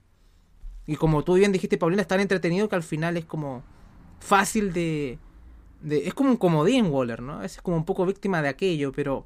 [0.86, 3.64] Y como tú bien dijiste, Paulina, es tan entretenido que al final es como
[4.24, 5.20] fácil de,
[5.82, 7.44] de es como un comodín Waller, ¿no?
[7.44, 9.26] Es como un poco víctima de aquello, pero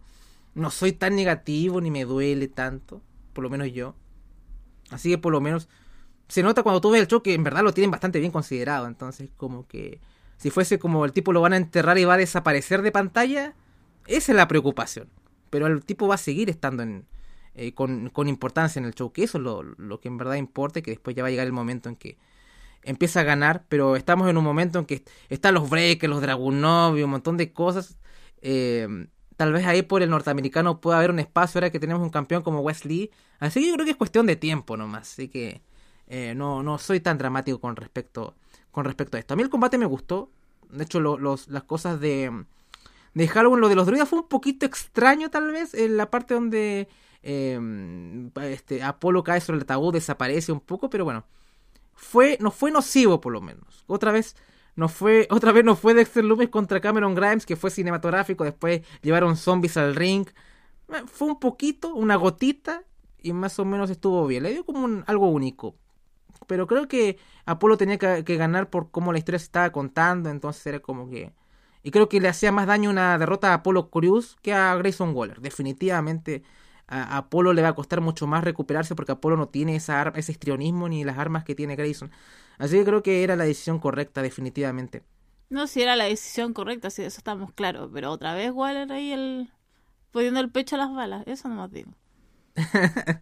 [0.56, 3.02] no soy tan negativo ni me duele tanto,
[3.34, 3.96] por lo menos yo.
[4.90, 5.70] Así que por lo menos
[6.28, 8.88] se nota cuando tú ves el show que en verdad lo tienen bastante bien considerado.
[8.88, 10.02] Entonces, como que
[10.38, 13.54] si fuese como el tipo lo van a enterrar y va a desaparecer de pantalla,
[14.08, 15.10] esa es la preocupación.
[15.50, 17.06] Pero el tipo va a seguir estando en,
[17.56, 20.82] eh, con, importancia en el show, que eso es lo, lo, que en verdad importa,
[20.82, 22.18] que después ya va a llegar el momento en que
[22.84, 26.98] empieza a ganar, pero estamos en un momento en que están los breakers, los Dragunov
[26.98, 27.98] y un montón de cosas.
[28.42, 28.88] Eh,
[29.38, 32.42] tal vez ahí por el norteamericano pueda haber un espacio ahora que tenemos un campeón
[32.42, 33.12] como Wesley.
[33.40, 35.14] Así que yo creo que es cuestión de tiempo nomás.
[35.14, 35.62] Así que
[36.08, 38.36] eh, no, no soy tan dramático con respecto,
[38.72, 39.34] con respecto a esto.
[39.34, 40.32] A mí el combate me gustó.
[40.70, 42.46] De hecho, los, las cosas de,
[43.14, 45.74] de Halloween, lo de los druidas fue un poquito extraño tal vez.
[45.74, 46.90] En la parte donde
[47.22, 50.90] eh, este, Apolo cae sobre el ataúd, desaparece un poco.
[50.90, 51.26] Pero bueno,
[51.98, 53.84] fue, no fue nocivo por lo menos.
[53.88, 54.36] Otra vez
[54.76, 58.82] no fue, otra vez no fue Dexter Loomis contra Cameron Grimes, que fue cinematográfico, después
[59.02, 60.28] llevaron zombies al ring.
[60.90, 62.84] Eh, fue un poquito, una gotita,
[63.22, 64.44] y más o menos estuvo bien.
[64.44, 65.76] Le dio como un, algo único.
[66.46, 70.30] Pero creo que Apolo tenía que, que, ganar por cómo la historia se estaba contando,
[70.30, 71.34] entonces era como que...
[71.84, 75.16] Y creo que le hacía más daño una derrota a Apolo Cruz que a Grayson
[75.16, 75.42] Waller.
[75.42, 76.44] Definitivamente
[76.88, 80.32] a Apolo le va a costar mucho más recuperarse porque Apolo no tiene esa ese
[80.32, 82.12] histrionismo ni las armas que tiene Grayson.
[82.58, 85.04] Así que creo que era la decisión correcta, definitivamente.
[85.50, 87.90] No, si era la decisión correcta, si eso estamos claros.
[87.94, 89.52] Pero otra vez Waller ahí el
[90.12, 91.24] poniendo el pecho a las balas.
[91.28, 91.92] Eso no más digo.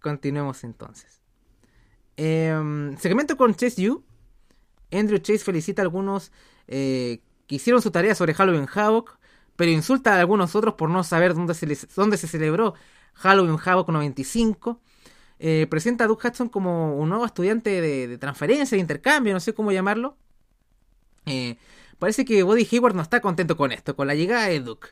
[0.00, 1.22] Continuemos entonces.
[2.16, 4.04] Eh, segmento con Chase U.
[4.90, 6.32] Andrew Chase felicita a algunos
[6.66, 9.17] eh, que hicieron su tarea sobre Halloween Havoc,
[9.58, 12.74] pero insulta a algunos otros por no saber dónde se, se celebró
[13.14, 14.80] Halloween Havoc 95
[15.40, 19.54] eh, presenta a Duke Hudson como un nuevo estudiante de, transferencia, de intercambio, no sé
[19.54, 20.16] cómo llamarlo.
[21.26, 21.56] Eh,
[21.98, 24.90] parece que Buddy Hayward no está contento con esto, con la llegada de Duke.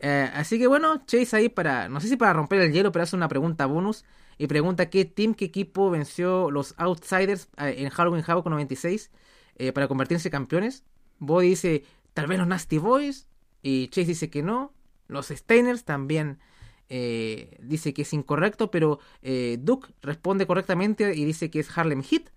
[0.00, 3.02] Eh, así que bueno, Chase ahí para, no sé si para romper el hielo, pero
[3.02, 4.06] hace una pregunta bonus
[4.38, 9.10] y pregunta qué team, qué equipo venció los Outsiders en Halloween Havoc 96
[9.74, 10.84] para convertirse en campeones.
[11.18, 13.28] Buddy dice, tal vez los Nasty Boys,
[13.66, 14.72] y Chase dice que no.
[15.08, 16.38] Los Steiners también
[16.88, 22.04] eh, dice que es incorrecto, pero eh, Duke responde correctamente y dice que es Harlem
[22.04, 22.30] Heat.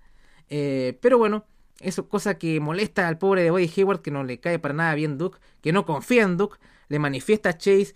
[0.49, 1.45] Eh, pero bueno,
[1.81, 4.95] eso cosa que molesta al pobre de Buddy Hayward, que no le cae para nada
[4.95, 7.93] bien Duke, que no confía en Duke, le manifiesta a Chase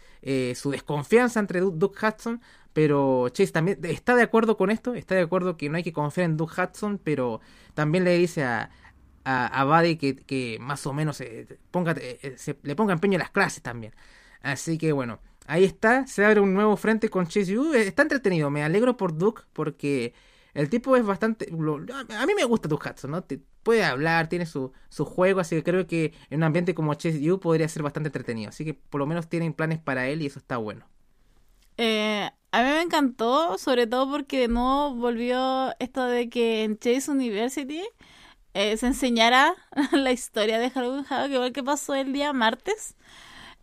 [0.54, 2.40] su desconfianza entre Duke, Hudson,
[2.72, 5.92] pero Chase también está de acuerdo con esto, está de acuerdo que no hay que
[5.92, 7.42] confiar en Duke Hudson, pero
[7.74, 8.70] también le dice a,
[9.26, 11.24] a, Buddy que, que, más o menos
[11.72, 13.94] ponga, se, le ponga empeño en las clases también.
[14.42, 17.74] Así que bueno, ahí está, se abre un nuevo frente con Chase Yu.
[17.74, 20.14] Está entretenido, me alegro por Duke porque
[20.54, 21.48] el tipo es bastante...
[21.50, 23.26] a mí me gusta Duke Hudson, ¿no?
[23.64, 27.22] Puede hablar, tiene su, su juego, así que creo que en un ambiente como Chase
[27.22, 28.50] Yu podría ser bastante entretenido.
[28.50, 30.86] Así que por lo menos tienen planes para él y eso está bueno.
[31.78, 37.10] Eh, a mí me encantó, sobre todo porque no volvió esto de que en Chase
[37.10, 37.82] University
[38.54, 39.56] eh, se enseñara
[39.92, 42.96] la historia de Halloween Havoc, igual que pasó el día martes.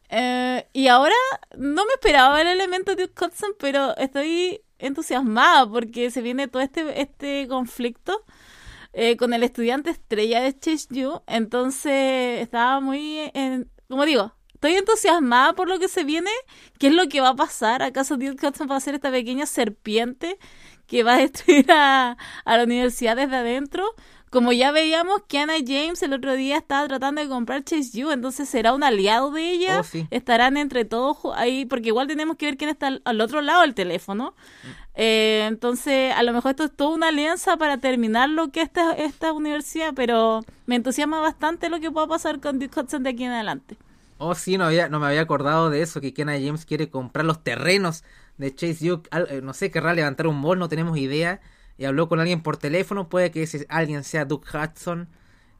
[0.08, 1.14] Eh, y ahora
[1.56, 7.00] no me esperaba el elemento de Hudson, pero estoy entusiasmada porque se viene todo este,
[7.00, 8.24] este conflicto
[8.92, 11.22] eh, con el estudiante estrella de Chase U.
[11.26, 16.30] Entonces estaba muy, en, como digo, estoy entusiasmada por lo que se viene.
[16.78, 17.82] ¿Qué es lo que va a pasar?
[17.82, 20.38] ¿Acaso Duke Hudson va a ser esta pequeña serpiente
[20.86, 23.94] que va a destruir a, a la universidad desde adentro?
[24.30, 28.48] Como ya veíamos, Kiana James el otro día estaba tratando de comprar Chase U, entonces
[28.48, 29.80] será un aliado de ella.
[29.80, 33.62] Oh, Estarán entre todos ahí, porque igual tenemos que ver quién está al, otro lado
[33.62, 34.36] del teléfono.
[34.62, 34.68] Mm.
[34.94, 38.92] Eh, entonces, a lo mejor esto es toda una alianza para terminar lo que esta,
[38.92, 43.24] esta universidad, pero me entusiasma bastante lo que pueda pasar con Duke Hudson de aquí
[43.24, 43.78] en adelante.
[44.18, 47.24] Oh, sí, no, había, no me había acordado de eso, que Kiana James quiere comprar
[47.24, 48.04] los terrenos
[48.38, 49.02] de Chase U.
[49.10, 51.40] Eh, no sé, querrá levantar un mall, no tenemos idea
[51.80, 55.08] y habló con alguien por teléfono, puede que ese alguien sea Duke Hudson.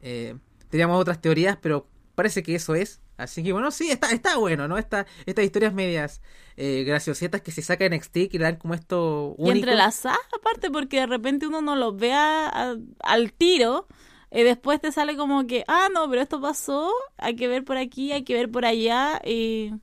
[0.01, 0.35] Eh,
[0.69, 3.01] teníamos otras teorías, pero parece que eso es.
[3.17, 4.77] Así que bueno, sí, está, está bueno, ¿no?
[4.77, 6.21] Esta, estas historias medias
[6.57, 9.55] eh, graciosetas que se sacan en NXT y dan como esto único.
[9.55, 13.87] Y entrelazadas aparte, porque de repente uno no los ve al tiro.
[14.29, 17.77] Y después te sale como que, ah, no, pero esto pasó, hay que ver por
[17.77, 19.73] aquí, hay que ver por allá, y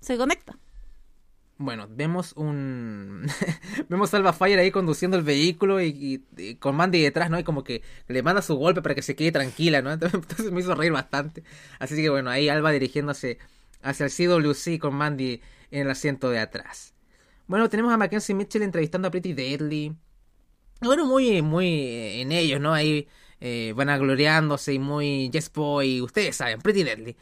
[0.00, 0.59] se conecta.
[1.60, 3.26] Bueno, vemos un.
[3.90, 6.24] vemos a Alba Fire ahí conduciendo el vehículo y,
[6.58, 7.38] con Mandy detrás, ¿no?
[7.38, 9.92] Y como que le manda su golpe para que se quede tranquila, ¿no?
[9.92, 11.44] Entonces me hizo reír bastante.
[11.78, 13.36] Así que bueno, ahí Alba dirigiéndose
[13.82, 16.94] hacia el CWC con Mandy en el asiento de atrás.
[17.46, 19.94] Bueno, tenemos a Mackenzie Mitchell entrevistando a Pretty Deadly.
[20.80, 22.72] Bueno, muy, muy en ellos, ¿no?
[22.72, 23.06] Ahí
[23.38, 27.18] eh, van agloriándose y muy Yes Boy, ustedes saben, Pretty Deadly.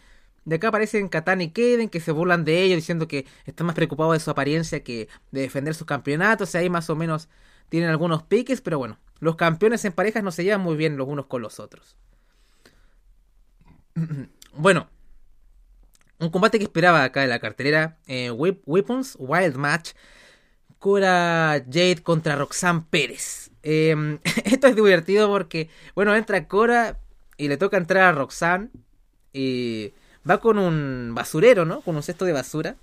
[0.49, 3.77] De acá aparecen Katana y Kaden que se burlan de ellos diciendo que están más
[3.77, 6.55] preocupados de su apariencia que de defender sus campeonatos.
[6.55, 7.29] Y ahí más o menos
[7.69, 11.07] tienen algunos piques, pero bueno, los campeones en parejas no se llevan muy bien los
[11.07, 11.97] unos con los otros.
[14.55, 14.89] bueno,
[16.19, 19.91] un combate que esperaba acá en la cartelera, eh, Weapons Wild Match,
[20.79, 23.51] Cora Jade contra Roxanne Pérez.
[23.63, 26.99] Em, esto es divertido porque, bueno, entra Cora
[27.37, 28.71] y le toca entrar a Roxanne
[29.35, 29.93] y
[30.29, 31.81] va con un basurero, ¿no?
[31.81, 32.77] Con un cesto de basura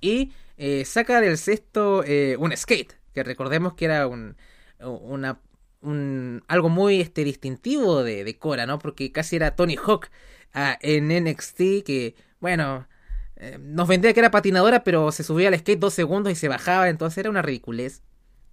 [0.00, 4.36] y eh, saca del cesto eh, un skate, que recordemos que era un,
[4.80, 5.40] una,
[5.80, 8.78] un, algo muy este, distintivo de, de, Cora, ¿no?
[8.78, 10.10] Porque casi era Tony Hawk
[10.52, 12.86] ah, en NXT, que, bueno,
[13.36, 16.48] eh, nos vendía que era patinadora, pero se subía al skate dos segundos y se
[16.48, 18.02] bajaba, entonces era una ridiculez.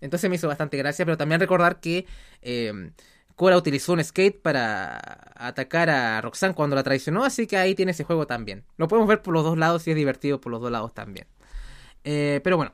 [0.02, 2.06] Entonces me hizo bastante gracia, pero también recordar que
[2.42, 2.92] eh,
[3.40, 5.00] Cora utilizó un skate para
[5.38, 8.66] atacar a Roxanne cuando la traicionó, así que ahí tiene ese juego también.
[8.76, 11.26] Lo podemos ver por los dos lados y es divertido por los dos lados también.
[12.04, 12.74] Eh, pero bueno,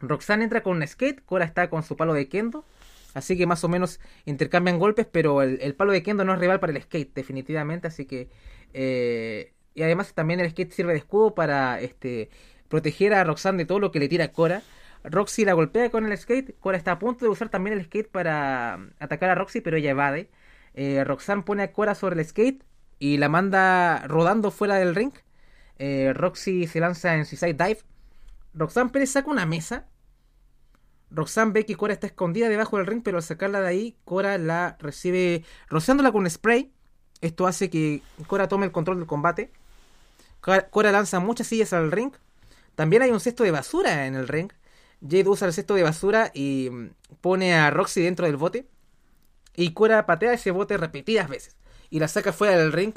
[0.00, 2.66] Roxanne entra con un skate, Cora está con su palo de kendo.
[3.14, 6.60] Así que más o menos intercambian golpes, pero el, palo de kendo no es rival
[6.60, 7.88] para el skate, definitivamente.
[7.88, 8.28] Así que...
[8.74, 12.28] Eh, y además también el skate sirve de escudo para este,
[12.68, 14.62] proteger a Roxanne de todo lo que le tira Cora.
[15.04, 16.58] Roxy la golpea con el skate.
[16.60, 19.90] Cora está a punto de usar también el skate para atacar a Roxy, pero ella
[19.90, 20.30] evade.
[20.74, 22.64] Eh, Roxanne pone a Cora sobre el skate
[22.98, 25.12] y la manda rodando fuera del ring.
[25.78, 27.78] Eh, Roxy se lanza en Suicide Dive.
[28.54, 29.86] Roxanne Pérez saca una mesa
[31.14, 34.36] Roxanne ve que Cora está escondida debajo del ring, pero al sacarla de ahí, Cora
[34.38, 36.72] la recibe rociándola con spray.
[37.20, 39.52] Esto hace que Cora tome el control del combate.
[40.40, 42.12] Cora lanza muchas sillas al ring.
[42.74, 44.50] También hay un cesto de basura en el ring.
[45.04, 46.90] Jade usa el cesto de basura y mm,
[47.20, 48.66] pone a Roxy dentro del bote.
[49.56, 51.56] Y Cora patea ese bote repetidas veces.
[51.90, 52.94] Y la saca fuera del ring.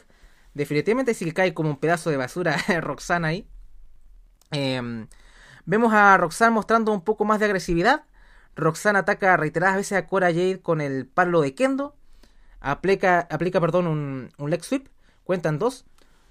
[0.54, 3.48] Definitivamente que cae como un pedazo de basura Roxanne ahí.
[4.52, 5.08] Eh,
[5.66, 8.06] Vemos a Roxanne mostrando un poco más de agresividad.
[8.56, 11.96] Roxanne ataca reiteradas veces a Cora Jade con el palo de Kendo.
[12.62, 14.88] Aplica, aplica perdón, un, un leg sweep.
[15.26, 15.86] Cuentan dos.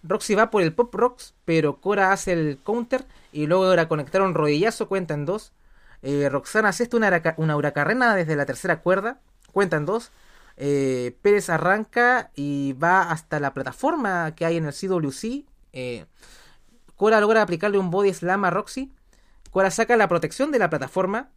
[0.04, 4.22] Roxy va por el Pop Rocks, pero Cora hace el counter y luego logra conectar
[4.22, 4.88] un rodillazo.
[4.88, 5.52] Cuentan dos.
[6.02, 9.20] Eh, Roxanne hace esto una, una huracarrena desde la tercera cuerda.
[9.52, 10.12] Cuentan dos.
[10.56, 15.44] Eh, Pérez arranca y va hasta la plataforma que hay en el CWC.
[15.72, 16.06] Eh,
[16.96, 18.92] Cora logra aplicarle un body slam a Roxy.
[19.50, 21.30] Cora saca la protección de la plataforma.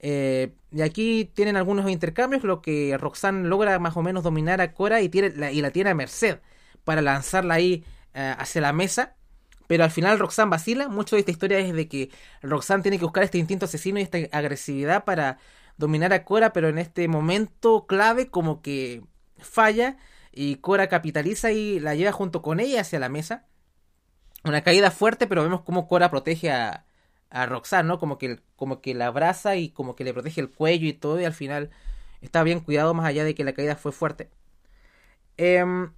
[0.00, 4.72] Eh, y aquí tienen algunos intercambios, lo que Roxanne logra más o menos dominar a
[4.72, 6.40] Cora y, tiene, la, y la tiene a merced
[6.84, 9.14] para lanzarla ahí eh, hacia la mesa.
[9.66, 10.88] Pero al final Roxanne vacila.
[10.88, 12.10] Mucho de esta historia es de que
[12.42, 15.38] Roxanne tiene que buscar este instinto asesino y esta agresividad para
[15.76, 19.02] dominar a Cora, pero en este momento clave como que
[19.38, 19.96] falla
[20.32, 23.46] y Cora capitaliza y la lleva junto con ella hacia la mesa.
[24.44, 26.84] Una caída fuerte, pero vemos cómo Cora protege a,
[27.30, 27.98] a Roxanne, ¿no?
[27.98, 31.20] Como que, como que la abraza y como que le protege el cuello y todo,
[31.20, 31.70] y al final
[32.20, 34.30] está bien cuidado más allá de que la caída fue fuerte.
[35.36, 35.92] Em,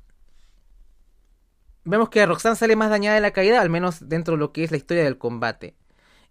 [1.86, 4.64] vemos que Roxanne sale más dañada de la caída, al menos dentro de lo que
[4.64, 5.74] es la historia del combate.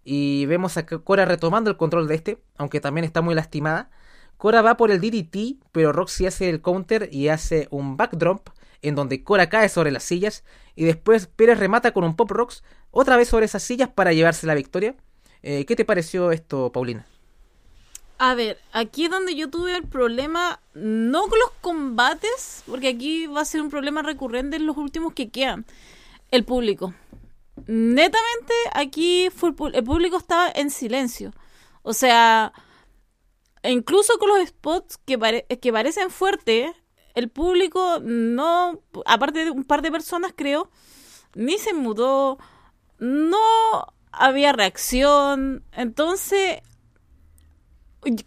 [0.04, 3.90] Y vemos a Cora retomando el control de este, aunque también está muy lastimada.
[4.36, 8.50] Cora va por el DDT, pero Roxy hace el counter y hace un backdrop
[8.82, 10.44] en donde Cora cae sobre las sillas
[10.76, 14.46] y después Pérez remata con un Pop Rocks otra vez sobre esas sillas para llevarse
[14.46, 14.94] la victoria.
[15.42, 17.06] Eh, ¿Qué te pareció esto, Paulina?
[18.18, 23.26] A ver, aquí es donde yo tuve el problema, no con los combates, porque aquí
[23.26, 25.66] va a ser un problema recurrente en los últimos que quedan,
[26.30, 26.94] el público.
[27.66, 31.32] Netamente, aquí fue el, público estaba en silencio.
[31.82, 32.52] O sea,
[33.62, 36.70] incluso con los spots que, que parecen fuertes,
[37.14, 40.70] el público no, aparte de un par de personas creo,
[41.34, 42.38] ni se mudó,
[42.98, 43.38] no
[44.10, 46.60] había reacción, entonces,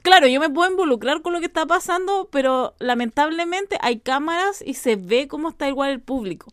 [0.02, 4.74] claro, yo me puedo involucrar con lo que está pasando, pero lamentablemente hay cámaras y
[4.74, 6.52] se ve cómo está igual el público.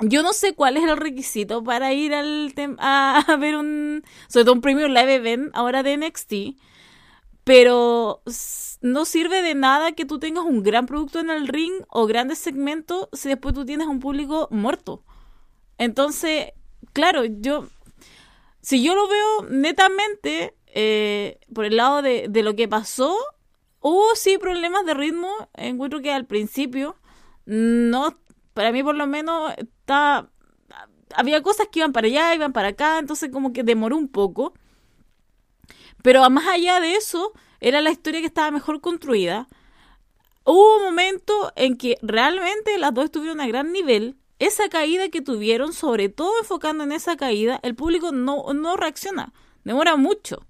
[0.00, 4.44] Yo no sé cuál es el requisito para ir al a, a ver un, sobre
[4.44, 6.32] todo un premio live event ahora de NXT
[7.48, 8.20] pero
[8.82, 12.38] no sirve de nada que tú tengas un gran producto en el ring o grandes
[12.40, 15.02] segmentos si después tú tienes un público muerto.
[15.78, 16.48] Entonces,
[16.92, 17.66] claro, yo,
[18.60, 23.16] si yo lo veo netamente eh, por el lado de, lo que pasó,
[23.80, 25.28] hubo sí problemas de ritmo.
[25.54, 26.94] Encuentro que al principio,
[27.46, 28.16] no,
[28.54, 30.30] para mí por lo menos, está,
[31.16, 34.54] había cosas que iban para allá, iban para acá, entonces como que demoró un poco.
[36.04, 39.48] Pero más allá de eso, era la historia que estaba mejor construida.
[40.44, 44.16] Hubo un momento en que realmente las dos estuvieron a gran nivel.
[44.38, 49.32] Esa caída que tuvieron, sobre todo enfocando en esa caída, el público no, no reacciona.
[49.64, 50.46] Demora mucho.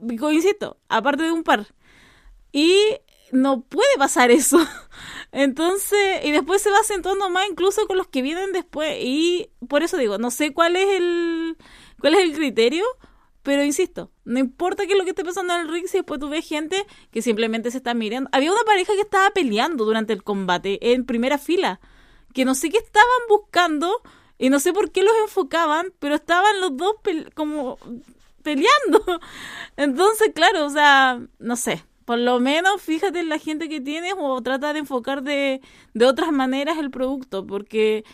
[0.00, 1.66] Insisto, aparte de un par.
[2.52, 2.76] Y
[3.32, 4.58] no puede pasar eso.
[5.32, 8.96] Entonces, y después se va acentuando más incluso con los que vienen después.
[9.00, 11.56] Y por eso digo, no sé cuál es el,
[12.00, 12.84] cuál es el criterio,
[13.42, 16.18] pero insisto, no importa qué es lo que esté pasando en el ring, si después
[16.18, 18.30] tú ves gente que simplemente se está mirando.
[18.32, 21.80] Había una pareja que estaba peleando durante el combate en primera fila,
[22.32, 24.00] que no sé qué estaban buscando
[24.38, 26.94] y no sé por qué los enfocaban, pero estaban los dos
[27.34, 27.78] como
[28.44, 29.20] peleando.
[29.76, 34.14] Entonces, claro, o sea, no sé por lo menos fíjate en la gente que tienes
[34.18, 35.60] o trata de enfocar de,
[35.94, 38.04] de otras maneras el producto, porque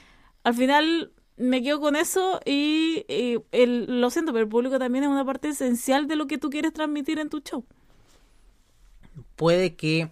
[0.45, 3.05] al final me quedo con eso y,
[3.53, 6.73] lo siento, pero el público también es una parte esencial de lo que tú quieres
[6.73, 7.65] transmitir en tu show.
[9.37, 10.11] Puede que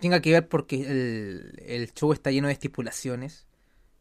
[0.00, 3.46] tenga que ver porque el, el show está lleno de estipulaciones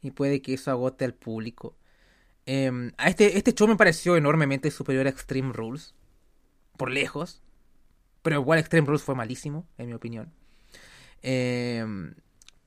[0.01, 1.75] y puede que eso agote al público.
[2.45, 5.95] Em, a este, este show me pareció enormemente superior a Extreme Rules,
[6.77, 7.41] por lejos.
[8.21, 10.31] Pero igual Extreme Rules fue malísimo, en mi opinión.
[11.21, 12.15] Em,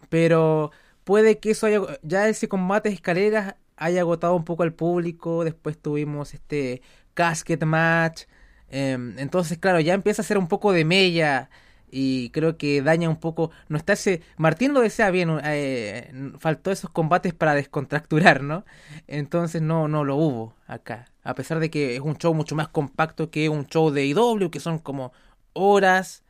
[0.08, 0.70] pero
[1.04, 1.80] puede que eso haya.
[2.02, 5.44] Ya ese combate de escaleras haya agotado un poco al público.
[5.44, 6.82] Después tuvimos este
[7.14, 8.24] casket match.
[8.68, 11.50] Em, entonces, claro, ya empieza a ser un poco de mella.
[11.90, 13.50] Y creo que daña un poco.
[13.68, 14.22] No está ese.
[14.36, 15.38] Martín lo desea bien.
[15.44, 18.64] Eh, faltó esos combates para descontracturar, ¿no?
[19.06, 21.06] Entonces no, no lo hubo acá.
[21.22, 24.50] A pesar de que es un show mucho más compacto que un show de IW,
[24.50, 25.12] que son como
[25.52, 26.22] horas,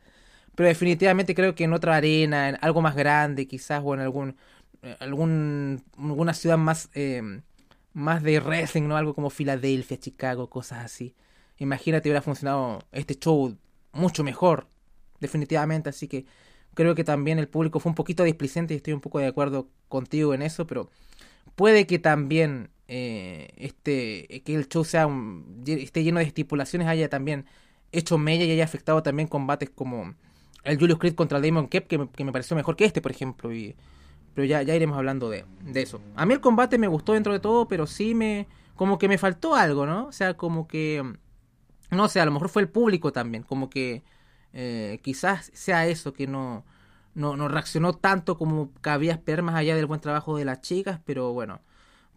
[0.55, 4.37] pero definitivamente creo que en otra arena, en algo más grande quizás, o en algún,
[4.99, 7.41] algún alguna ciudad más, eh,
[7.93, 8.97] más de wrestling, ¿no?
[8.97, 11.15] Algo como Filadelfia, Chicago, cosas así.
[11.57, 13.55] Imagínate hubiera funcionado este show
[13.91, 14.67] mucho mejor,
[15.19, 16.25] definitivamente, así que
[16.73, 19.67] creo que también el público fue un poquito displicente y estoy un poco de acuerdo
[19.87, 20.89] contigo en eso, pero
[21.55, 25.09] puede que también eh, este que el show sea
[25.65, 27.45] esté lleno de estipulaciones haya también
[27.91, 30.13] hecho mella y haya afectado también combates como
[30.67, 33.11] el Julius Creed contra Damon Kep, que me, que me pareció mejor que este, por
[33.11, 33.53] ejemplo.
[33.53, 33.75] Y,
[34.33, 35.99] pero ya, ya iremos hablando de, de, eso.
[36.15, 38.47] A mí el combate me gustó dentro de todo, pero sí me.
[38.75, 40.07] como que me faltó algo, ¿no?
[40.07, 41.03] O sea, como que.
[41.89, 43.43] No sé, a lo mejor fue el público también.
[43.43, 44.03] Como que
[44.53, 46.63] eh, quizás sea eso, que no,
[47.15, 51.33] no, reaccionó tanto como cabía esperar más allá del buen trabajo de las chicas, pero
[51.33, 51.61] bueno.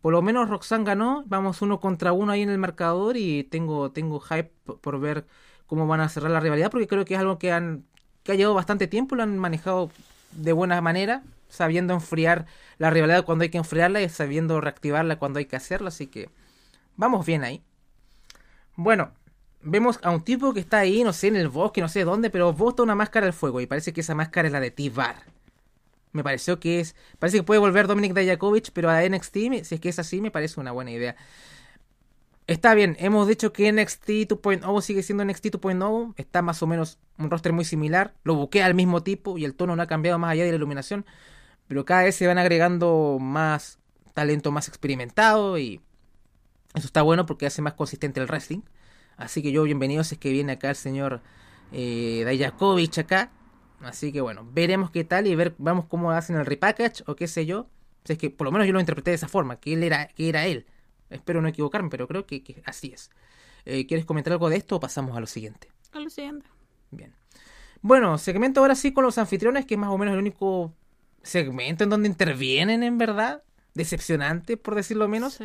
[0.02, 3.90] Por lo menos Roxanne ganó, vamos uno contra uno ahí en el marcador y tengo,
[3.92, 4.50] tengo hype
[4.80, 5.26] por ver
[5.66, 7.84] cómo van a cerrar la rivalidad, porque creo que es algo que han
[8.22, 9.90] que ha llevado bastante tiempo, lo han manejado
[10.32, 12.46] de buena manera, sabiendo enfriar
[12.78, 16.30] la rivalidad cuando hay que enfriarla y sabiendo reactivarla cuando hay que hacerlo, así que
[16.96, 17.62] vamos bien ahí.
[18.76, 19.12] Bueno,
[19.62, 22.30] vemos a un tipo que está ahí, no sé, en el bosque, no sé dónde,
[22.30, 25.16] pero bota una máscara al fuego y parece que esa máscara es la de T-Bar.
[26.12, 26.96] Me pareció que es.
[27.18, 30.30] Parece que puede volver Dominic Dajakovic, pero a NXT, si es que es así, me
[30.30, 31.16] parece una buena idea.
[32.46, 36.98] Está bien, hemos dicho que NXT 2.0 sigue siendo NXT 2.0, está más o menos
[37.16, 40.18] un roster muy similar, lo buquea al mismo tipo y el tono no ha cambiado
[40.18, 41.06] más allá de la iluminación,
[41.68, 43.78] pero cada vez se van agregando más
[44.14, 45.80] talento más experimentado y
[46.74, 48.62] eso está bueno porque hace más consistente el wrestling.
[49.20, 51.20] Así que yo bienvenido si es que viene acá el señor
[51.72, 53.30] eh, Dayakovic acá.
[53.82, 57.28] Así que bueno, veremos qué tal y ver, vamos cómo hacen el repackage o qué
[57.28, 57.68] sé yo.
[58.04, 60.08] Si es que por lo menos yo lo interpreté de esa forma, que él era,
[60.08, 60.66] que era él.
[61.10, 63.10] Espero no equivocarme, pero creo que, así es.
[63.66, 65.68] Eh, ¿Quieres comentar algo de esto o pasamos a lo siguiente?
[65.92, 66.46] A lo siguiente.
[66.90, 67.12] Bien.
[67.82, 70.74] Bueno, segmento ahora sí con los anfitriones, que es más o menos el único
[71.22, 73.42] segmento en donde intervienen, en verdad.
[73.74, 75.40] Decepcionante, por decirlo menos.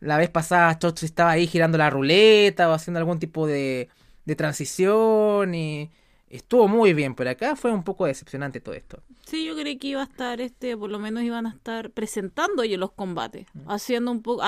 [0.00, 3.88] La vez pasada Chochi estaba ahí girando la ruleta o haciendo algún tipo de,
[4.24, 5.90] de transición y
[6.28, 9.02] estuvo muy bien, pero acá fue un poco decepcionante todo esto.
[9.26, 12.62] Sí, yo creí que iba a estar, este, por lo menos iban a estar presentando
[12.62, 13.70] ellos los combates, mm.
[13.70, 14.42] haciendo un poco,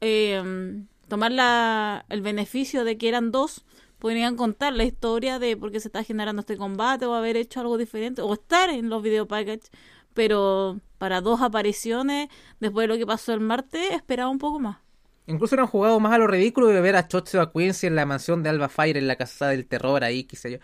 [0.00, 3.64] em, tomar la, el beneficio de que eran dos,
[3.98, 7.60] podrían contar la historia de por qué se está generando este combate o haber hecho
[7.60, 9.70] algo diferente o estar en los video packages,
[10.14, 12.28] pero para dos apariciones
[12.60, 14.78] después de lo que pasó el martes esperaba un poco más.
[15.26, 18.06] Incluso han jugado más a lo ridículo de ver a Chotzo a Quincy en la
[18.06, 20.58] mansión de Alba Fire en la casa del terror ahí, qué sé yo.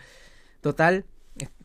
[0.61, 1.05] Total,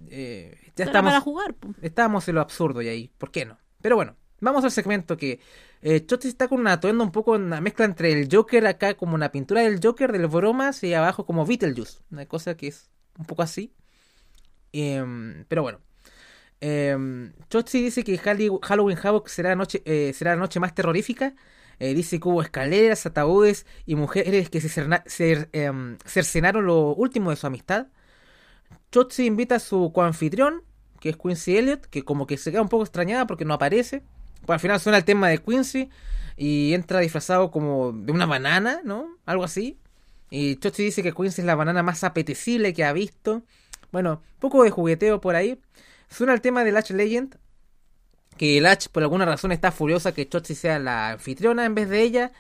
[0.09, 1.11] eh, ya estamos.
[1.11, 1.55] Para jugar.
[1.81, 3.59] Estábamos en lo absurdo y ahí, ¿por qué no?
[3.81, 5.41] Pero bueno, vamos al segmento que
[5.83, 9.33] eh, está con una atuendo un poco una mezcla entre el Joker acá, como una
[9.33, 12.01] pintura del Joker, del bromas, y abajo como Beetlejuice.
[12.11, 13.73] Una cosa que es un poco así.
[14.73, 15.81] Em, pero bueno.
[16.61, 17.31] Eh,
[17.73, 21.35] dice que Halloween Havoc será, noche, eh, será la noche más terrorífica.
[21.79, 27.37] Eh, dice que hubo escaleras, ataúdes y mujeres que se em, cercenaron lo último de
[27.37, 27.87] su amistad.
[28.93, 30.63] Chotzi invita a su coanfitrión,
[31.01, 34.03] que es Quincy Elliot, que como que se queda un poco extrañada porque no aparece.
[34.45, 35.89] Pues al final suena el tema de Quincy
[36.37, 39.17] y entra disfrazado como de una banana, ¿no?
[39.25, 39.79] Algo así.
[40.31, 43.43] Y Chochi dice que Quincy es la banana más apetecible que ha visto.
[43.93, 45.59] Bueno, poco de jugueteo por ahí.
[46.11, 47.37] Suena el tema de Latch Legend.
[48.37, 52.03] Que Latch por alguna razón está furiosa que Chochi sea la anfitriona en vez de
[52.03, 52.33] ella.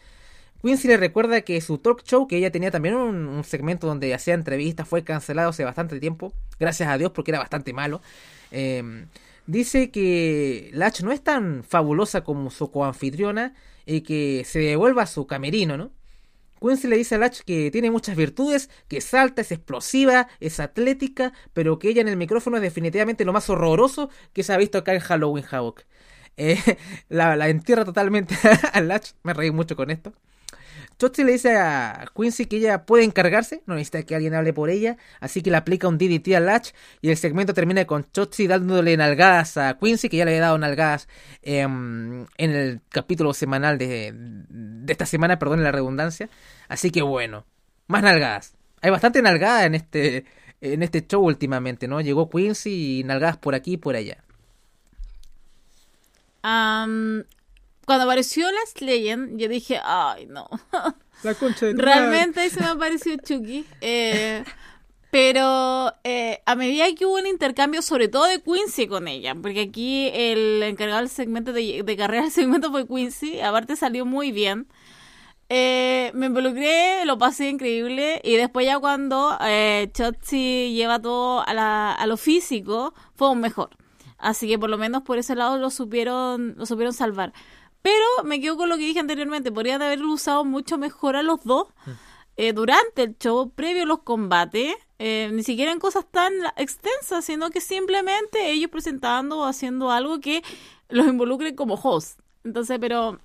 [0.62, 4.34] Quincy le recuerda que su talk show, que ella tenía también un, segmento donde hacía
[4.34, 6.32] entrevistas, fue cancelado hace bastante tiempo.
[6.58, 8.02] Gracias a Dios porque era bastante malo.
[8.50, 9.06] Em,
[9.46, 13.54] dice que Latch no es tan fabulosa como su coanfitriona
[13.86, 15.90] y que se devuelva a su camerino, ¿no?
[16.60, 21.32] Quincy le dice a Latch que tiene muchas virtudes, que salta, es explosiva, es atlética,
[21.52, 24.78] pero que ella en el micrófono es definitivamente lo más horroroso que se ha visto
[24.78, 25.82] acá en Halloween Havoc.
[26.36, 26.58] Eh,
[27.08, 28.36] la, la, entierra totalmente
[28.72, 30.12] a Latch, me reí mucho con esto.
[31.00, 34.68] Chotzi le dice a Quincy que ella puede encargarse, no necesita que alguien hable por
[34.68, 38.46] ella, así que le aplica un DDT a Latch y el segmento termina con Chotzi
[38.46, 41.08] dándole nalgadas a Quincy, que ya le había dado nalgadas
[41.40, 46.28] em, en el capítulo semanal de, de esta semana, perdón la redundancia.
[46.68, 47.46] Así que bueno,
[47.86, 48.52] más nalgadas.
[48.82, 50.26] Hay bastante nalgada en este,
[50.60, 52.02] en este show últimamente, ¿no?
[52.02, 54.22] Llegó Quincy y nalgadas por aquí y por allá.
[56.44, 57.22] Um,
[57.90, 60.48] cuando apareció Last Legend, yo dije, ay, no.
[61.24, 63.66] La concha de Realmente ahí se me apareció Chucky.
[63.80, 64.44] Eh,
[65.10, 69.62] pero eh, a medida que hubo un intercambio, sobre todo de Quincy con ella, porque
[69.62, 74.68] aquí el encargado del segmento de, carrera del segmento fue Quincy, aparte salió muy bien.
[75.48, 79.90] Eh, me involucré, lo pasé increíble y después ya cuando eh,
[80.30, 83.70] lleva todo a, a lo físico, fue un mejor.
[84.16, 87.32] Así que por lo menos por ese lado lo supieron, lo supieron salvar.
[87.82, 91.42] Pero me quedo con lo que dije anteriormente, podrían haberlo usado mucho mejor a los
[91.44, 91.90] dos mm.
[92.36, 97.24] eh, durante el show, previo a los combates, eh, ni siquiera en cosas tan extensas,
[97.24, 100.42] sino que simplemente ellos presentando o haciendo algo que
[100.90, 102.20] los involucre como host.
[102.44, 103.18] Entonces, pero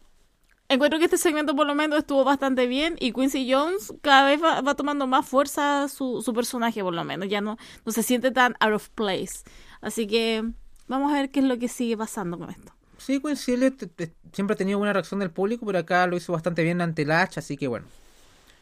[0.70, 4.41] encuentro que este segmento por lo menos estuvo bastante bien y Quincy Jones cada vez
[4.41, 8.32] va, tomando más fuerza su, su, personaje por lo menos, ya no, no se siente
[8.32, 9.43] tan out of place.
[9.82, 10.43] Así que
[10.88, 12.74] vamos a ver qué es lo que sigue pasando con esto.
[12.97, 13.58] Sí, Quincy
[14.36, 17.39] siempre ha tenido buena reacción del público, pero acá lo hizo bastante bien ante hacha,
[17.39, 17.86] así que bueno.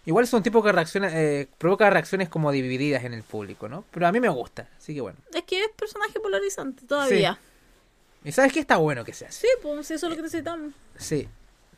[0.05, 3.85] Igual es un tipo que reacciona, eh, provoca reacciones como divididas en el público, ¿no?
[3.91, 5.17] Pero a mí me gusta, así que bueno.
[5.33, 7.39] Es que es personaje polarizante todavía.
[8.23, 9.31] ¿Y sabes qué está bueno que sea?
[9.31, 10.73] Sí, pues eso es lo que necesitamos.
[10.97, 11.27] Sí.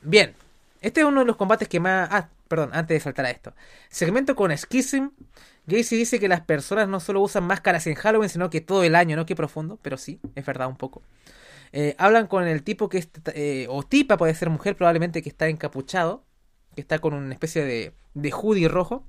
[0.01, 0.35] Bien.
[0.81, 2.09] Este es uno de los combates que más...
[2.11, 3.53] Ah, perdón, antes de saltar a esto.
[3.89, 5.09] Segmento con Schism.
[5.67, 8.95] Gacy dice que las personas no solo usan máscaras en Halloween, sino que todo el
[8.95, 9.25] año, ¿no?
[9.25, 11.01] Qué profundo, pero sí, es verdad un poco.
[11.71, 15.29] Eh, hablan con el tipo que es, eh, o tipa, puede ser mujer probablemente, que
[15.29, 16.23] está encapuchado,
[16.75, 19.05] que está con una especie de, de hoodie rojo,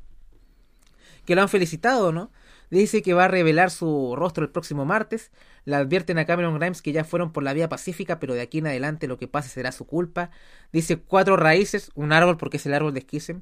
[1.24, 2.30] que lo han felicitado, ¿no?
[2.70, 5.30] Dice que va a revelar su rostro el próximo martes.
[5.64, 8.58] Le advierten a Cameron Grimes que ya fueron por la vía pacífica, pero de aquí
[8.58, 10.30] en adelante lo que pase será su culpa.
[10.72, 13.40] Dice cuatro raíces, un árbol porque es el árbol de Schism.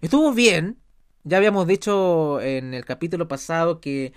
[0.00, 0.78] Estuvo bien.
[1.24, 4.12] Ya habíamos dicho en el capítulo pasado que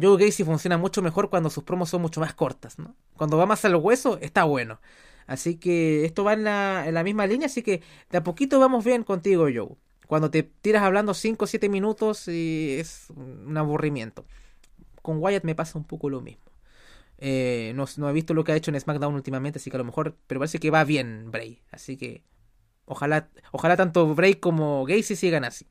[0.00, 2.94] Joe Gacy funciona mucho mejor cuando sus promos son mucho más cortas, ¿no?
[3.16, 4.80] Cuando va más a los huesos, está bueno.
[5.26, 8.60] Así que esto va en la, en la misma línea, así que de a poquito
[8.60, 9.76] vamos bien contigo, Joe.
[10.06, 14.26] Cuando te tiras hablando 5 o 7 minutos y es un aburrimiento.
[15.02, 16.44] Con Wyatt me pasa un poco lo mismo.
[17.18, 19.78] Eh, no, no, he visto lo que ha hecho en SmackDown últimamente, así que a
[19.78, 21.62] lo mejor, pero parece que va bien Bray.
[21.70, 22.22] Así que
[22.84, 25.66] ojalá, ojalá tanto Bray como Gacy sigan así.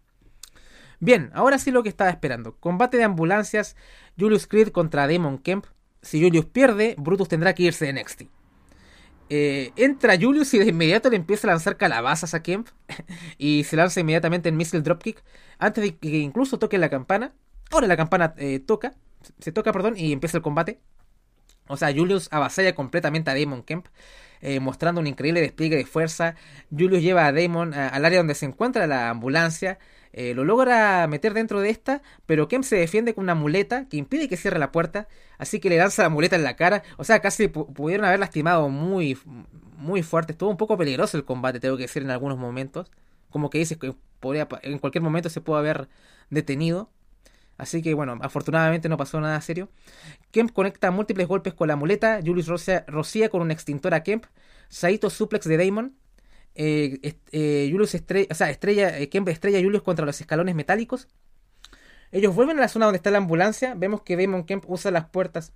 [1.03, 2.55] Bien, ahora sí lo que estaba esperando.
[2.61, 3.75] Combate de ambulancias,
[4.17, 5.65] Julius Creed contra Damon Kemp.
[6.01, 8.21] Si Julius pierde, Brutus tendrá que irse de NXT.
[9.29, 12.69] Eh, entra Julius y de inmediato le empieza a lanzar calabazas a Kemp.
[13.37, 15.21] y se lanza inmediatamente en Missile Dropkick.
[15.59, 17.33] Antes de que incluso toque la campana.
[17.69, 18.93] Ahora la campana eh, toca.
[19.39, 20.79] Se toca, perdón, y empieza el combate.
[21.67, 23.87] O sea, Julius avasalla completamente a Damon Kemp.
[24.39, 26.35] Eh, mostrando un increíble despliegue de fuerza.
[26.71, 29.79] Julius lleva a Damon al área donde se encuentra la ambulancia.
[30.13, 33.97] Eh, lo logra meter dentro de esta, pero Kemp se defiende con una muleta que
[33.97, 35.07] impide que cierre la puerta,
[35.39, 36.83] así que le lanza la muleta en la cara.
[36.97, 39.17] O sea, casi pudieron haber lastimado muy,
[39.75, 40.33] muy fuerte.
[40.33, 42.91] Estuvo un poco peligroso el combate, tengo que decir, en algunos momentos.
[43.29, 45.89] Como que dices que podría, en cualquier momento se puede haber
[46.29, 46.89] detenido.
[47.57, 49.69] Así que bueno, afortunadamente no pasó nada serio.
[50.31, 52.19] Kemp conecta múltiples golpes con la muleta.
[52.23, 54.25] Julius rocía, con un extintor a Kemp.
[54.69, 55.95] Saito suplex de Damon
[56.55, 61.07] eh, eh, Julius estrella, o sea, estrella, eh, estrella Julius contra los escalones metálicos.
[62.11, 63.73] Ellos vuelven a la zona donde está la ambulancia.
[63.75, 65.51] Vemos que Damon Kemp usa las puertas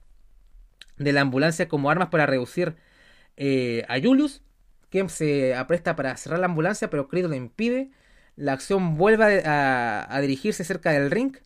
[0.97, 2.75] de la ambulancia como armas para reducir
[3.37, 4.41] eh, a Julius.
[4.89, 7.91] Kemp se apresta para cerrar la ambulancia, pero Creed lo impide.
[8.35, 11.37] La acción vuelve a, dirigirse cerca del ring.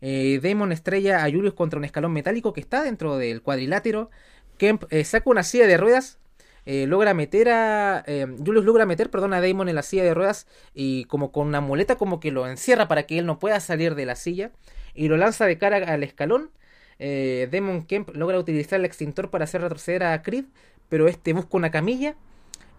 [0.00, 4.10] Damon estrella a Julius contra un escalón metálico que está dentro del cuadrilátero.
[4.56, 6.18] Kemp saca una silla de ruedas
[6.66, 8.02] eh, logra meter a.
[8.06, 11.46] Eh, Julius logra meter, perdón, a Damon en la silla de ruedas y como con
[11.46, 14.50] una muleta, como que lo encierra para que él no pueda salir de la silla
[14.92, 16.50] y lo lanza de cara al escalón.
[16.98, 20.46] Eh, Damon Kemp logra utilizar el extintor para hacer retroceder a Creed,
[20.88, 22.16] pero este busca una camilla.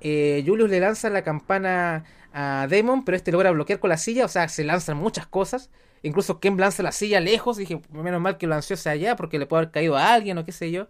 [0.01, 4.27] Julius le lanza la campana a Damon, pero este logra bloquear con la silla, o
[4.27, 5.69] sea, se lanzan muchas cosas.
[6.03, 9.39] Incluso Kemp lanza la silla lejos, dije, menos mal que lo lanzó hacia allá porque
[9.39, 10.87] le puede haber caído a alguien o qué sé yo.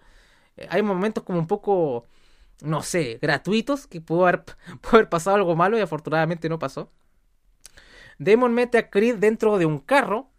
[0.70, 2.06] hay momentos como un poco
[2.62, 4.44] no sé, gratuitos, que pudo haber,
[5.10, 6.92] pasado algo malo y afortunadamente no pasó.
[8.20, 10.32] Demon mete a Creed dentro de un carro.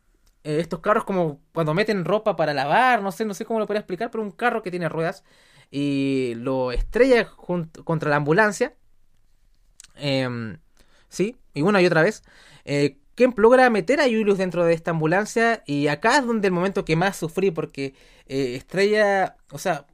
[0.44, 3.66] Eh, estos carros como cuando meten ropa para lavar, no sé, no sé cómo lo
[3.66, 5.24] podría explicar, pero un carro que tiene ruedas
[5.70, 7.28] y lo estrella
[7.84, 8.74] contra la ambulancia.
[9.96, 10.58] Em,
[11.08, 12.22] sí, y una y otra vez.
[12.64, 16.54] Eh, Kemp logra meter a Julius dentro de esta ambulancia y acá es donde el
[16.54, 17.94] momento que más sufrí porque
[18.26, 19.86] eh, Estrella, o sea,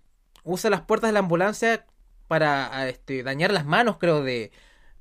[0.45, 1.87] usa las puertas de la ambulancia
[2.35, 4.51] para este, dañar las manos, creo, de,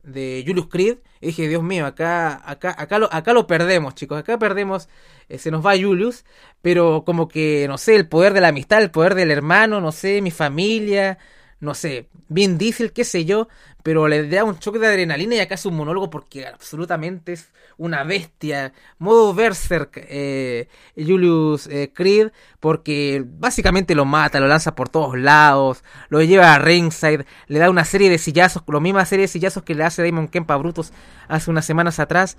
[0.04, 0.98] de Julius Creed.
[1.20, 4.20] Dije, Dios mío, acá, acá, acá, lo, acá lo perdemos, chicos.
[4.20, 4.88] Acá perdemos,
[5.30, 6.26] eh, se nos va Julius.
[6.62, 9.92] Pero como que, no sé, el poder de la amistad, el poder del hermano, no
[9.92, 11.18] sé, mi familia,
[11.60, 13.48] no sé, bien Diesel, qué sé yo,
[13.84, 17.52] pero le da un choque de adrenalina y acá es un monólogo porque absolutamente es
[17.78, 22.32] una bestia, modo Berserk eh, Julius eh, Creed,
[22.62, 27.70] porque básicamente lo mata, lo lanza por todos lados, lo lleva a ringside, le da
[27.70, 30.58] una serie de sillazos, la misma serie de sillazos que le hace Damon Kemp a
[30.58, 30.94] Brutus
[31.28, 32.38] hace unas semanas atrás.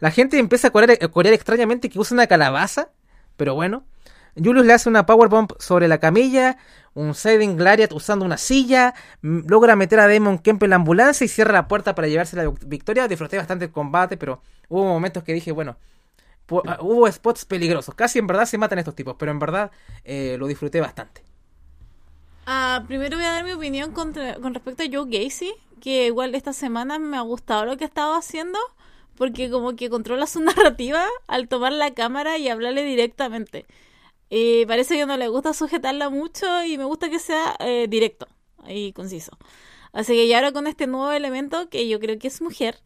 [0.00, 2.90] La gente empieza a corear, a corear extrañamente que usa una calabaza,
[3.36, 3.84] pero bueno.
[4.36, 6.58] Julius le hace una powerbomb sobre la camilla,
[6.96, 11.28] un Siding Glariat usando una silla, logra meter a Damon Kemp en la ambulancia y
[11.28, 13.06] cierra la puerta para llevarse la victoria.
[13.06, 15.76] Disfruté bastante el combate, pero hubo momentos que dije, bueno,
[16.66, 17.94] ah, hubo spots peligrosos.
[17.94, 19.70] Casi en verdad se matan estos tipos, pero en verdad
[20.04, 21.22] eh, lo disfruté bastante.
[22.46, 26.54] Ah, primero voy a dar mi opinión con respecto a Joe Gacy, que igual esta
[26.54, 28.58] semana me ha gustado lo que ha estado haciendo,
[29.16, 33.66] porque como que controla su narrativa al tomar la cámara y hablarle directamente.
[34.28, 38.26] Y parece que no le gusta sujetarla mucho y me gusta que sea eh, directo
[38.68, 39.38] y conciso.
[39.92, 42.82] Así que ya ahora con este nuevo elemento, que yo creo que es mujer,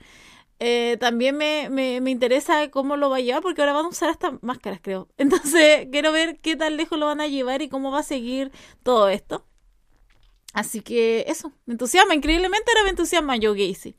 [0.60, 3.88] eh, también me, me, me, interesa cómo lo va a llevar, porque ahora van a
[3.88, 5.08] usar estas máscaras, creo.
[5.16, 8.52] Entonces, quiero ver qué tan lejos lo van a llevar y cómo va a seguir
[8.82, 9.46] todo esto.
[10.52, 13.94] Así que eso, me entusiasma, increíblemente ahora me entusiasma Joe Gacy.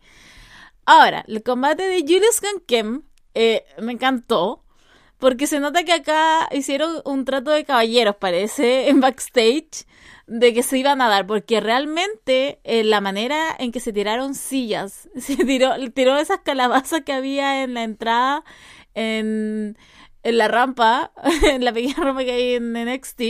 [0.86, 4.61] Ahora, el combate de Julius Kem eh, me encantó.
[5.22, 9.86] Porque se nota que acá hicieron un trato de caballeros, parece, en backstage,
[10.26, 11.28] de que se iban a dar.
[11.28, 17.04] Porque realmente eh, la manera en que se tiraron sillas, se tiró, tiró esas calabazas
[17.04, 18.44] que había en la entrada,
[18.96, 19.78] en,
[20.24, 21.12] la rampa,
[21.44, 23.22] en la pequeña rampa que hay en NXT,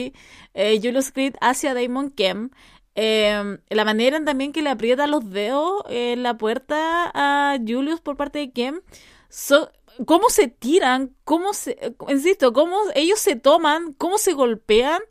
[0.53, 2.51] eh, Julius Creed hacia Damon Kem.
[2.95, 8.15] Em, la manera también que le aprieta los dedos en la puerta a Julius por
[8.15, 8.81] parte de Kem.
[9.27, 9.71] So,
[10.05, 15.01] cómo se tiran, cómo se, insisto, cómo ellos se toman, cómo se golpean,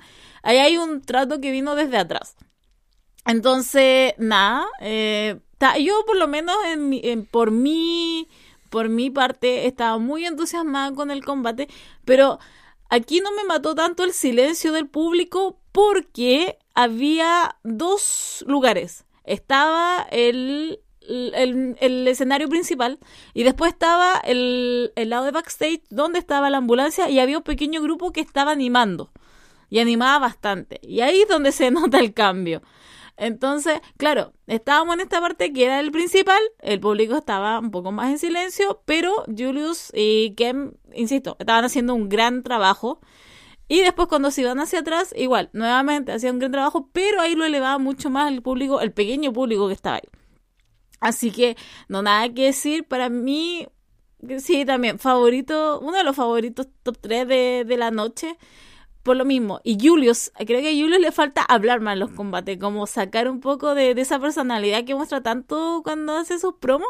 [0.42, 2.36] ahí hay un trato que vino desde atrás.
[3.26, 5.40] Entonces, nada, eh,
[5.80, 8.28] yo por lo menos en, por mi
[8.70, 11.68] por mi parte estaba muy entusiasmada con el combate,
[12.04, 12.38] pero
[12.88, 19.04] aquí no me mató tanto el silencio del público porque había dos lugares.
[19.24, 20.80] Estaba el
[21.10, 22.98] el, escenario principal
[23.34, 27.44] y después estaba el, el lado de backstage donde estaba la ambulancia y había un
[27.44, 29.10] pequeño grupo que estaba animando
[29.68, 32.62] y animaba bastante y ahí es donde se nota el cambio.
[33.20, 37.92] Entonces, claro, estábamos en esta parte que era el principal, el público estaba un poco
[37.92, 42.98] más en silencio, pero Julius y Kem, insisto, estaban haciendo un gran trabajo.
[43.68, 47.34] Y después cuando se iban hacia atrás, igual, nuevamente hacían un gran trabajo, pero ahí
[47.34, 50.08] lo elevaba mucho más el público, el pequeño público que estaba ahí.
[51.00, 51.56] Así que
[51.88, 52.84] no nada que decir.
[52.84, 53.66] Para mí,
[54.38, 58.36] sí, también favorito, uno de los favoritos top 3 de, de la noche.
[59.02, 59.60] Por lo mismo.
[59.64, 63.30] Y Julius, creo que a Julius le falta hablar más en los combates, como sacar
[63.30, 66.88] un poco de, esa personalidad que muestra tanto cuando hace sus promos.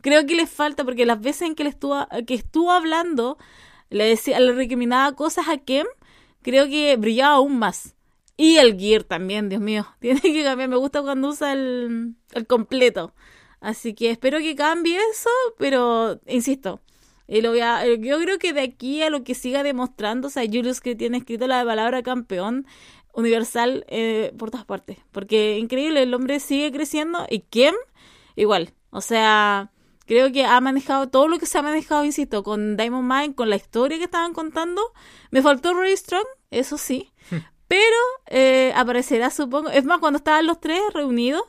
[0.00, 3.36] Creo que le falta, porque las veces en que, le estuvo, que estuvo hablando,
[3.90, 5.86] le, decía, le recriminaba cosas a Kem,
[6.42, 7.94] creo que brillaba aún más.
[8.38, 9.86] Y el gear también, Dios mío.
[10.00, 10.70] Tiene que cambiar.
[10.70, 13.14] Me gusta cuando usa el, el completo.
[13.60, 16.80] Así que espero que cambie eso, pero insisto,
[17.30, 20.26] y lo voy a, eh, yo creo que de aquí a lo que siga demostrando,
[20.26, 22.66] o sea, Julius que tiene escrito la palabra campeón
[23.12, 24.98] universal eh, por todas partes.
[25.12, 27.74] Porque increíble, el hombre sigue creciendo y Kim
[28.34, 28.74] igual.
[28.90, 29.70] O sea,
[30.06, 33.48] creo que ha manejado todo lo que se ha manejado, insisto, con Diamond Mine, con
[33.48, 34.82] la historia que estaban contando.
[35.30, 37.12] Me faltó Ray Strong, eso sí.
[37.30, 37.38] Hmm.
[37.68, 37.96] pero
[38.26, 39.70] eh, aparecerá, supongo.
[39.70, 41.44] Es más, cuando estaban los tres reunidos,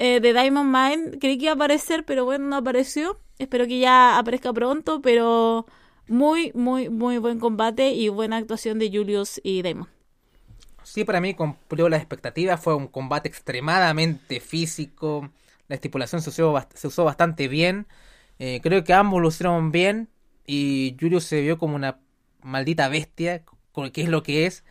[0.00, 1.18] eh, de Diamond Mine.
[1.18, 3.20] Creí que iba a aparecer, pero bueno, no apareció.
[3.38, 5.66] Espero que ya aparezca pronto, pero
[6.08, 9.88] muy, muy, muy buen combate y buena actuación de Julius y Damon.
[10.82, 12.60] Sí, para mí cumplió las expectativas.
[12.60, 15.30] Fue un combate extremadamente físico.
[15.68, 17.86] La estipulación se usó, se usó bastante bien.
[18.38, 20.08] Eh, creo que ambos lo hicieron bien.
[20.46, 22.00] Y Julius se vio como una
[22.42, 23.44] maldita bestia,
[23.92, 24.64] que es lo que es.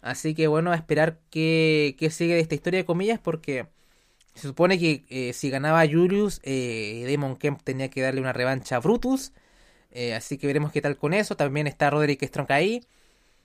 [0.00, 3.68] Así que bueno, a esperar que, que sigue esta historia de comillas, porque
[4.34, 8.76] se supone que eh, si ganaba Julius, eh, Damon Kemp tenía que darle una revancha
[8.76, 9.32] a Brutus.
[9.90, 11.36] Eh, así que veremos qué tal con eso.
[11.36, 12.86] También está Roderick Strong ahí.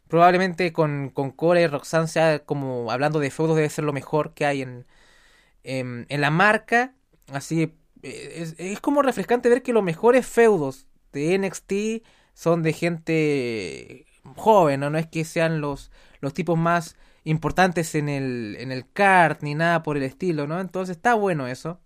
[0.08, 4.34] Probablemente con, con Cole y Roxanne sea como hablando de feudos debe ser lo mejor
[4.34, 4.86] que hay en,
[5.64, 6.94] en, la marca.
[7.34, 7.74] Así
[8.04, 14.06] es, es, como refrescante ver que los mejores feudos de NXT son de gente
[14.38, 14.90] joven, ¿no?
[14.90, 16.96] No es que sean los, los tipos más
[17.28, 20.60] importantes en el, en el kart ni nada por el estilo, ¿no?
[20.62, 21.80] Entonces está bueno eso.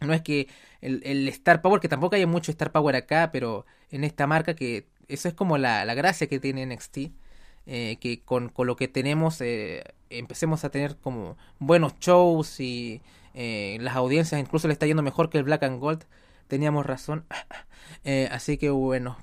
[0.00, 0.48] No es que
[0.80, 4.54] el, el, Star Power, que tampoco hay mucho Star Power acá, pero en esta marca
[4.54, 6.98] que eso es como la, la gracia que tiene NXT.
[7.66, 13.02] Eh, que con, con, lo que tenemos eh, empecemos a tener como buenos shows y
[13.34, 16.04] eh, las audiencias incluso le está yendo mejor que el Black and Gold.
[16.48, 17.26] Teníamos razón.
[18.04, 19.18] Eh, así que bueno.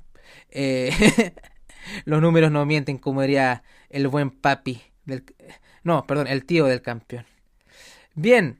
[2.05, 4.81] Los números no mienten, como diría el buen papi.
[5.83, 7.25] No, perdón, el tío del campeón.
[8.15, 8.59] Bien.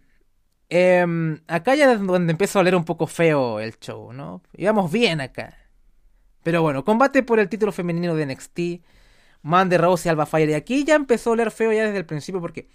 [0.69, 1.05] Eh,
[1.47, 4.41] acá ya es donde empieza a oler un poco feo el show, ¿no?
[4.55, 5.57] Íbamos bien acá.
[6.43, 8.59] Pero bueno, combate por el título femenino de NXT.
[9.41, 10.49] Mandy Rose y Alba Fire.
[10.49, 12.67] Y aquí ya empezó a oler feo ya desde el principio porque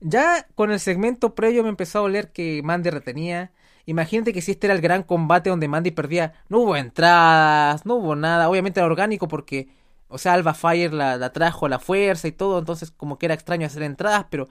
[0.00, 3.52] ya con el segmento previo me empezó a oler que Mandy retenía.
[3.86, 7.96] Imagínate que si este era el gran combate donde Mandy perdía, no hubo entradas, no
[7.96, 8.48] hubo nada.
[8.48, 9.68] Obviamente era orgánico porque
[10.08, 13.26] o sea, Alba Fire la, la, trajo a la fuerza y todo, entonces como que
[13.26, 14.48] era extraño hacer entradas, pero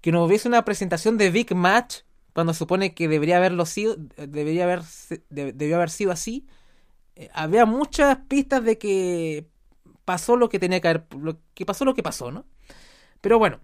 [0.00, 4.64] que no hubiese una presentación de Big Match cuando supone que debería haberlo sido, debería
[4.64, 4.82] haber,
[5.28, 6.46] de, debió haber sido así.
[7.16, 9.48] Eh, había muchas pistas de que
[10.04, 12.46] pasó lo que tenía que haber, lo, que pasó lo que pasó, ¿no?
[13.20, 13.60] Pero bueno,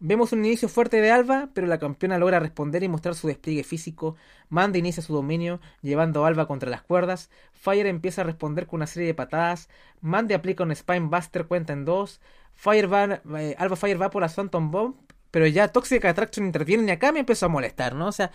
[0.00, 3.64] Vemos un inicio fuerte de Alba, pero la campeona logra responder y mostrar su despliegue
[3.64, 4.14] físico.
[4.48, 7.30] Mandy inicia su dominio, llevando a Alba contra las cuerdas.
[7.52, 9.68] Fire empieza a responder con una serie de patadas.
[10.00, 12.20] Mandy aplica un Spine Buster, cuenta en dos.
[12.54, 14.94] Fire va, eh, Alba Fire va por la Phantom Bomb,
[15.32, 18.06] pero ya Toxic Attraction interviene y acá me empezó a molestar, ¿no?
[18.06, 18.30] O sea,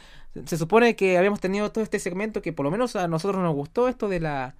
[0.45, 3.53] se supone que habíamos tenido todo este segmento que por lo menos a nosotros nos
[3.55, 4.55] gustó esto de la,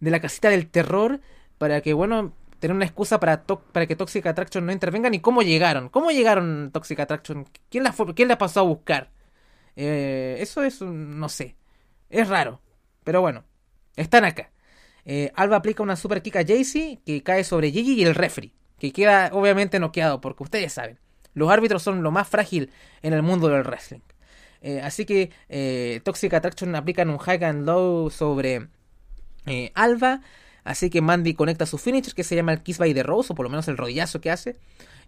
[0.00, 1.20] de la casita del terror,
[1.58, 5.42] para que, bueno, tener una excusa para, para que Toxic Attraction no intervenga, ni cómo
[5.42, 5.88] llegaron.
[5.88, 7.46] ¿Cómo llegaron Toxic Attraction?
[7.68, 9.10] ¿Quién la, quién la pasó a buscar?
[9.76, 11.56] Eh, eso es, no sé,
[12.08, 12.60] es raro.
[13.02, 13.44] Pero bueno,
[13.96, 14.52] están acá.
[15.04, 18.52] Eh, Alba aplica una super kick a Jaycee que cae sobre Gigi y el referee,
[18.78, 21.00] que queda obviamente noqueado, porque ustedes saben,
[21.34, 22.70] los árbitros son lo más frágil
[23.02, 24.00] en el mundo del wrestling.
[24.62, 28.68] Eh, así que eh, Toxic Attraction aplican un high and low sobre
[29.46, 30.20] eh, Alba.
[30.70, 33.34] Así que Mandy conecta su finisher que se llama el Kiss by the Rose, o
[33.34, 34.56] por lo menos el rodillazo que hace.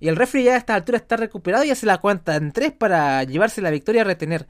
[0.00, 2.72] Y el referee ya a esta altura está recuperado y hace la cuenta en tres
[2.72, 4.48] para llevarse la victoria y retener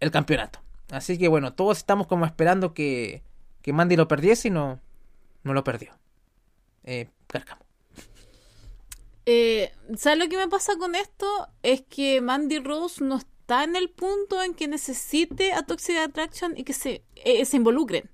[0.00, 0.58] el campeonato.
[0.90, 3.22] Así que bueno, todos estamos como esperando que,
[3.62, 4.80] que Mandy lo perdiese y no,
[5.44, 5.96] lo perdió.
[6.82, 7.62] Eh, Cárcamo.
[9.26, 11.48] Eh, ¿Sabes lo que me pasa con esto?
[11.62, 16.54] Es que Mandy Rose no está en el punto en que necesite a Toxic Attraction
[16.56, 18.10] y que se, eh, se involucren.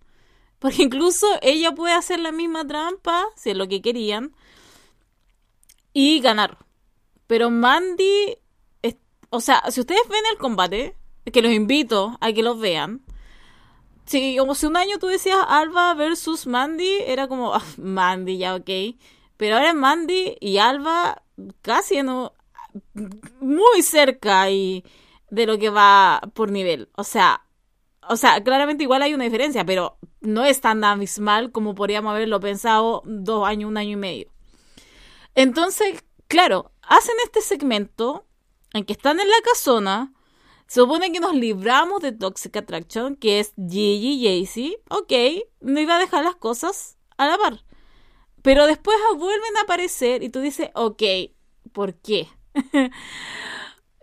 [0.60, 4.32] Porque incluso ella puede hacer la misma trampa, si es lo que querían,
[5.92, 6.58] y ganar.
[7.26, 8.36] Pero Mandy,
[9.30, 10.94] o sea, si ustedes ven el combate,
[11.32, 13.02] que los invito a que los vean.
[14.04, 18.54] Si como si un año tú decías Alba versus Mandy, era como, ah, Mandy, ya
[18.54, 18.70] ok.
[19.36, 21.22] Pero ahora Mandy y Alba
[21.62, 22.34] casi no,
[23.40, 24.84] muy cerca y
[25.30, 26.88] de lo que va por nivel.
[26.96, 27.44] O sea,
[28.10, 32.40] o sea, claramente igual hay una diferencia, pero no es tan abismal como podríamos haberlo
[32.40, 34.32] pensado dos años, un año y medio.
[35.36, 38.26] Entonces, claro, hacen este segmento
[38.72, 40.12] en que están en la casona.
[40.66, 44.82] Se supone que nos libramos de Toxic Attraction, que es Gigi Jaycee.
[44.88, 45.12] Ok,
[45.60, 47.64] no iba a dejar las cosas a la par.
[48.42, 51.02] Pero después vuelven a aparecer y tú dices, ok,
[51.72, 52.26] ¿por qué?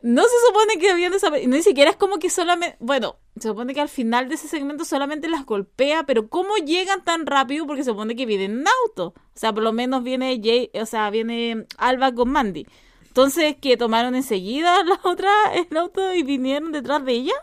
[0.01, 1.55] no se supone que habían desaparecido.
[1.55, 2.77] Ni siquiera es como que solamente.
[2.79, 7.03] Bueno, se supone que al final de ese segmento solamente las golpea, pero ¿cómo llegan
[7.03, 7.65] tan rápido?
[7.65, 9.13] Porque se supone que vienen en auto.
[9.15, 12.67] O sea, por lo menos viene Jay, o sea, viene Alba con Mandy.
[13.07, 17.33] Entonces, que tomaron enseguida la otra el auto y vinieron detrás de ella.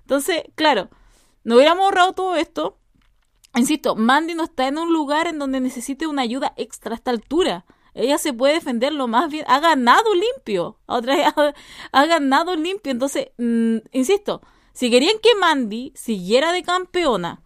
[0.00, 0.88] Entonces, claro,
[1.44, 2.78] no hubiéramos ahorrado todo esto.
[3.54, 7.10] Insisto, Mandy no está en un lugar en donde necesite una ayuda extra a esta
[7.10, 7.66] altura.
[7.94, 9.44] Ella se puede defender lo más bien.
[9.48, 10.78] Ha ganado limpio.
[10.86, 11.26] Otra vez
[11.92, 12.90] ha, ganado limpio.
[12.92, 17.42] Entonces, mm, insisto, si querían que Mandy siguiera de campeona,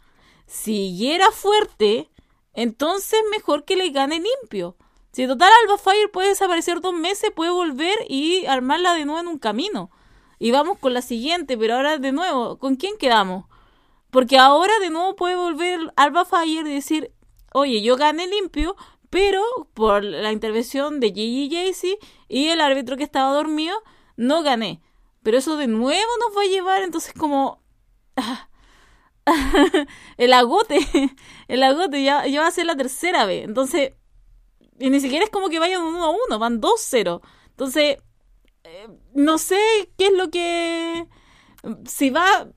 [0.47, 2.11] siguiera fuerte,
[2.53, 4.77] entonces mejor que le gane limpio.
[5.13, 9.29] Si total Alba Fire puede desaparecer dos meses, puede volver y armarla de nuevo en
[9.29, 9.91] un camino.
[10.39, 13.47] Y vamos con la siguiente, pero ahora de nuevo, ¿con quién quedamos?
[14.11, 17.13] Porque ahora de nuevo puede volver Alba Fire y decir,
[17.53, 18.77] oye, yo gané limpio,
[19.17, 19.43] pero
[19.73, 21.99] por la intervención de Gigi Jaycee
[22.29, 23.75] y el árbitro que estaba dormido,
[24.19, 24.83] no gané.
[25.23, 27.63] Pero eso de nuevo nos va a llevar entonces como...
[30.19, 30.81] el agote,
[31.49, 33.47] el agote ya, ya va a ser la tercera vez.
[33.47, 33.95] Entonces,
[34.79, 37.23] y ni siquiera es como que vayan uno a uno, van 2-0.
[37.49, 37.97] Entonces,
[38.65, 39.59] eh, no sé
[39.97, 41.07] qué es lo que...
[41.87, 42.51] Si va...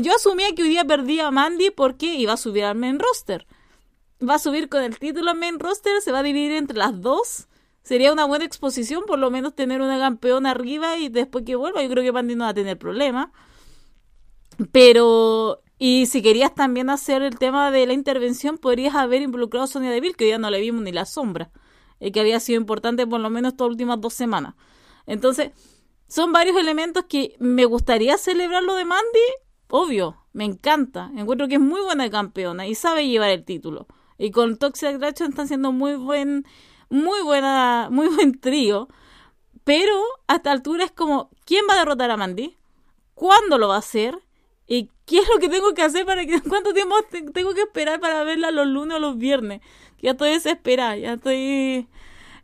[0.00, 3.46] Yo asumía que hoy día perdía a Mandy porque iba a subir al main roster
[4.26, 7.48] va a subir con el título main roster, se va a dividir entre las dos.
[7.82, 11.82] Sería una buena exposición, por lo menos tener una campeona arriba y después que vuelva,
[11.82, 13.32] yo creo que Mandy no va a tener problema.
[14.72, 19.68] Pero, y si querías también hacer el tema de la intervención, podrías haber involucrado a
[19.68, 21.50] Sonia Deville, que ya no le vimos ni la sombra,
[22.00, 24.54] y que había sido importante por lo menos estas últimas dos semanas.
[25.06, 25.52] Entonces,
[26.08, 29.18] son varios elementos que me gustaría celebrar lo de Mandy,
[29.68, 31.10] obvio, me encanta.
[31.16, 33.86] Encuentro que es muy buena campeona y sabe llevar el título.
[34.18, 36.44] Y con Toxic Attraction están siendo muy buen,
[36.90, 38.88] muy buena, muy buen trío.
[39.64, 39.94] Pero
[40.26, 42.56] a esta altura es como, ¿quién va a derrotar a Mandy?
[43.14, 44.18] ¿Cuándo lo va a hacer?
[44.66, 46.96] ¿Y qué es lo que tengo que hacer para que, cuánto tiempo
[47.32, 49.60] tengo que esperar para verla los lunes o los viernes?
[50.00, 51.88] Ya estoy desesperada, ya estoy,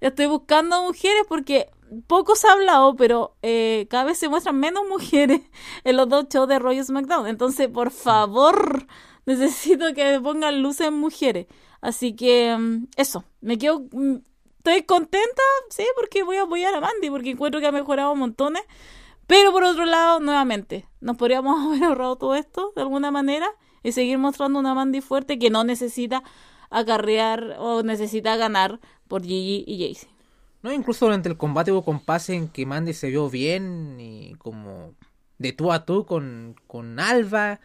[0.01, 1.71] ya estoy buscando mujeres porque
[2.07, 5.43] poco se ha hablado, pero eh, cada vez se muestran menos mujeres
[5.85, 7.27] en los dos shows de Royal SmackDown.
[7.27, 8.87] Entonces, por favor,
[9.27, 11.47] necesito que pongan luces mujeres.
[11.81, 13.87] Así que mm, eso, me quedo...
[13.93, 14.17] Mm,
[14.59, 18.63] estoy contenta, sí, porque voy a apoyar a Mandy, porque encuentro que ha mejorado montones.
[19.27, 23.47] Pero por otro lado, nuevamente, nos podríamos haber ahorrado todo esto de alguna manera
[23.83, 26.23] y seguir mostrando una Mandy fuerte que no necesita
[26.71, 30.09] acarrear o necesita ganar por Gigi y Jaycee.
[30.63, 34.95] No, incluso durante el combate hubo compases en que Mandy se vio bien y como
[35.37, 37.61] de tú a tú con, con Alba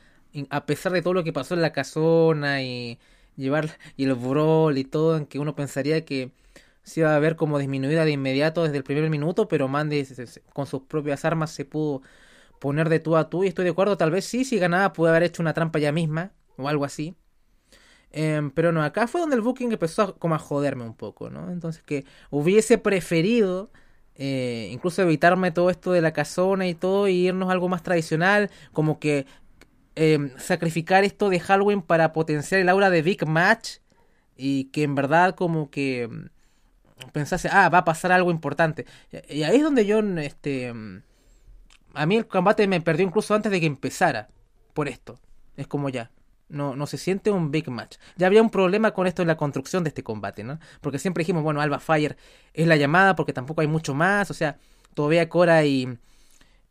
[0.50, 3.00] a pesar de todo lo que pasó en la casona y
[3.36, 6.32] llevar y el brawl y todo, en que uno pensaría que
[6.84, 10.06] se iba a ver como disminuida de inmediato desde el primer minuto, pero Mandy
[10.54, 12.02] con sus propias armas se pudo
[12.60, 15.10] poner de tú a tú y estoy de acuerdo, tal vez sí, si ganaba pudo
[15.10, 17.16] haber hecho una trampa ya misma o algo así.
[18.12, 21.52] Em, pero no, acá fue donde el booking empezó como a joderme un poco, ¿no?
[21.52, 23.70] Entonces que hubiese preferido
[24.16, 27.84] eh, incluso evitarme todo esto de la casona y todo y irnos a algo más
[27.84, 29.26] tradicional, como que
[30.02, 33.80] Em, sacrificar esto de Halloween para potenciar el aura de Big Match
[34.38, 36.30] y que en verdad como que em,
[37.12, 38.86] pensase, ah, va a pasar algo importante.
[39.28, 41.02] Y ahí es donde yo, este, em,
[41.94, 44.30] a mí el combate me perdió incluso antes de que empezara
[44.74, 45.20] por esto.
[45.58, 46.12] Es como ya,
[46.48, 47.98] no, no se siente un big match.
[48.16, 50.60] Ya había un problema con esto en la construcción de este combate, ¿no?
[50.80, 52.16] Porque siempre dijimos, bueno, Alba Fire
[52.54, 54.60] es la llamada porque tampoco hay mucho más, o sea,
[54.94, 55.90] todavía Cora y,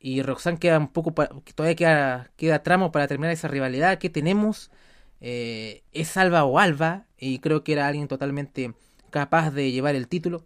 [0.01, 1.13] y Roxanne queda un poco,
[1.55, 4.71] todavía queda, queda tramo para terminar esa rivalidad que tenemos.
[5.21, 8.75] Eh, es Alba o Alba, y creo que era alguien totalmente
[9.11, 10.45] capaz de llevar el título,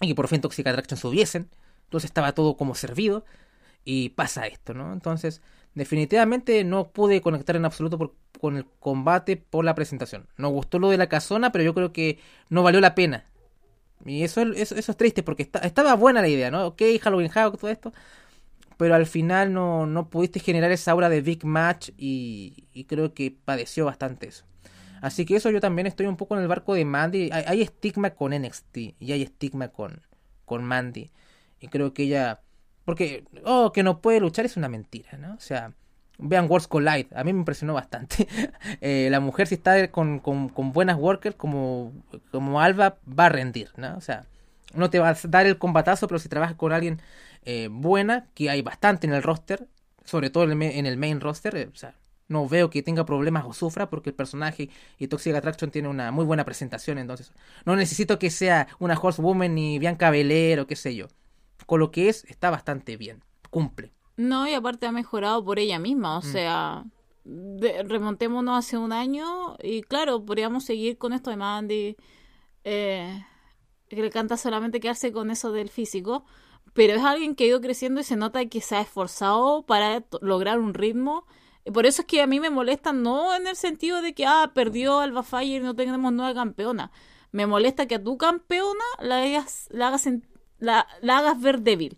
[0.00, 1.50] y que por fin Toxic Attraction subiesen.
[1.84, 3.24] Entonces estaba todo como servido,
[3.84, 4.92] y pasa esto, ¿no?
[4.92, 5.42] Entonces,
[5.74, 10.28] definitivamente no pude conectar en absoluto con el combate por la presentación.
[10.36, 12.18] No gustó lo de la casona, pero yo creo que
[12.48, 13.26] no valió la pena.
[14.04, 16.66] Y eso, eso, es triste porque estaba buena la idea, ¿no?
[16.68, 17.92] Ok, Halloween Hawk, todo esto
[18.82, 23.30] pero al final no, no pudiste generar esa aura de Big Match y, creo que
[23.30, 24.44] padeció bastante eso.
[25.00, 27.30] Así que eso yo también estoy un poco en el barco de Mandy.
[27.30, 30.00] Hay, estigma con NXT y hay estigma con,
[30.44, 31.12] con Mandy.
[31.60, 32.40] Y creo que ella...
[32.84, 35.34] Porque, oh, que no puede luchar es una mentira, ¿no?
[35.34, 35.74] O sea,
[36.18, 37.06] vean Worlds Collide.
[37.14, 38.26] A mí me impresionó bastante.
[38.80, 41.92] Eh, la mujer si está con, con, con, buenas workers como,
[42.32, 43.96] como Alba va a rendir, ¿no?
[43.96, 44.24] O sea,
[44.74, 47.00] no te va a dar el combatazo, pero si trabajas con alguien
[47.44, 49.68] eh, buena, que hay bastante en el roster,
[50.04, 51.94] sobre todo en el main roster, eh, o sea,
[52.28, 56.10] no veo que tenga problemas o sufra porque el personaje y Toxic Attraction tiene una
[56.10, 57.32] muy buena presentación, entonces
[57.64, 61.08] no necesito que sea una Horsewoman ni Bianca Belair o qué sé yo.
[61.66, 63.92] Con lo que es, está bastante bien, cumple.
[64.16, 66.24] No, y aparte ha mejorado por ella misma, o mm.
[66.24, 66.84] sea,
[67.24, 71.96] remontémonos hace un año y claro, podríamos seguir con esto de Mandy,
[72.64, 73.24] eh,
[73.96, 76.24] que le canta solamente quedarse con eso del físico,
[76.74, 80.04] pero es alguien que ha ido creciendo y se nota que se ha esforzado para
[80.20, 81.26] lograr un ritmo.
[81.72, 84.50] Por eso es que a mí me molesta, no en el sentido de que, ah,
[84.54, 86.90] perdió Alba Fire y no tenemos nueva campeona.
[87.30, 90.08] Me molesta que a tu campeona la hagas, la hagas,
[90.58, 91.96] la, la hagas ver débil.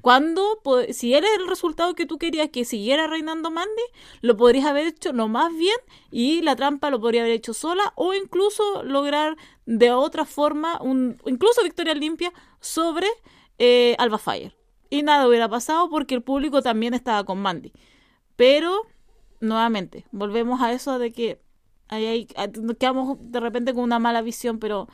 [0.00, 3.82] Cuando, si era el resultado que tú querías que siguiera reinando Mandy,
[4.20, 5.76] lo podrías haber hecho lo más bien
[6.10, 11.20] y la trampa lo podría haber hecho sola o incluso lograr de otra forma, un,
[11.26, 13.06] incluso victoria limpia sobre
[13.58, 14.56] eh, Alba Fire.
[14.90, 17.72] Y nada hubiera pasado porque el público también estaba con Mandy.
[18.36, 18.82] Pero,
[19.40, 21.40] nuevamente, volvemos a eso de que
[21.88, 24.88] ahí ah, nos quedamos de repente con una mala visión, pero...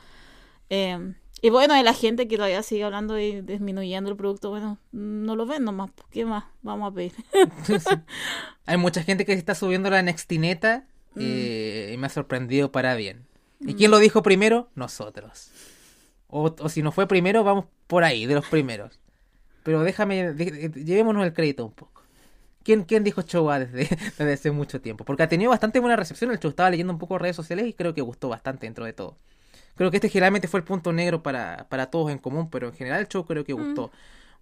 [0.69, 4.79] eh, y bueno, de la gente que todavía sigue hablando y disminuyendo el producto, bueno,
[4.91, 5.91] no lo ven nomás.
[6.09, 7.11] ¿Qué más vamos a pedir?
[8.65, 10.85] Hay mucha gente que se está subiendo la Nextineta
[11.15, 11.19] Mm.
[11.21, 13.27] eh, y me ha sorprendido para bien.
[13.59, 14.69] ¿Y quién lo dijo primero?
[14.73, 15.51] Nosotros.
[16.27, 18.99] O, o si no fue primero, vamos por ahí, de los primeros.
[19.61, 22.01] Pero déjame, de- llevémonos el crédito un poco.
[22.63, 25.05] ¿Quién, quién dijo Chowa desde, desde hace mucho tiempo?
[25.05, 26.31] Porque ha tenido bastante buena recepción.
[26.31, 28.93] El show estaba leyendo un poco redes sociales y creo que gustó bastante dentro de
[28.93, 29.15] todo.
[29.75, 32.73] Creo que este generalmente fue el punto negro para, para todos en común, pero en
[32.73, 33.91] general el show creo que gustó,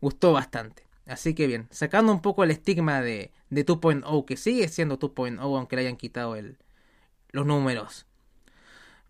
[0.01, 0.83] gustó bastante.
[1.05, 5.39] Así que bien, sacando un poco el estigma de, de 2.0, que sigue siendo 2.0,
[5.39, 6.57] aunque le hayan quitado el,
[7.31, 8.05] los números.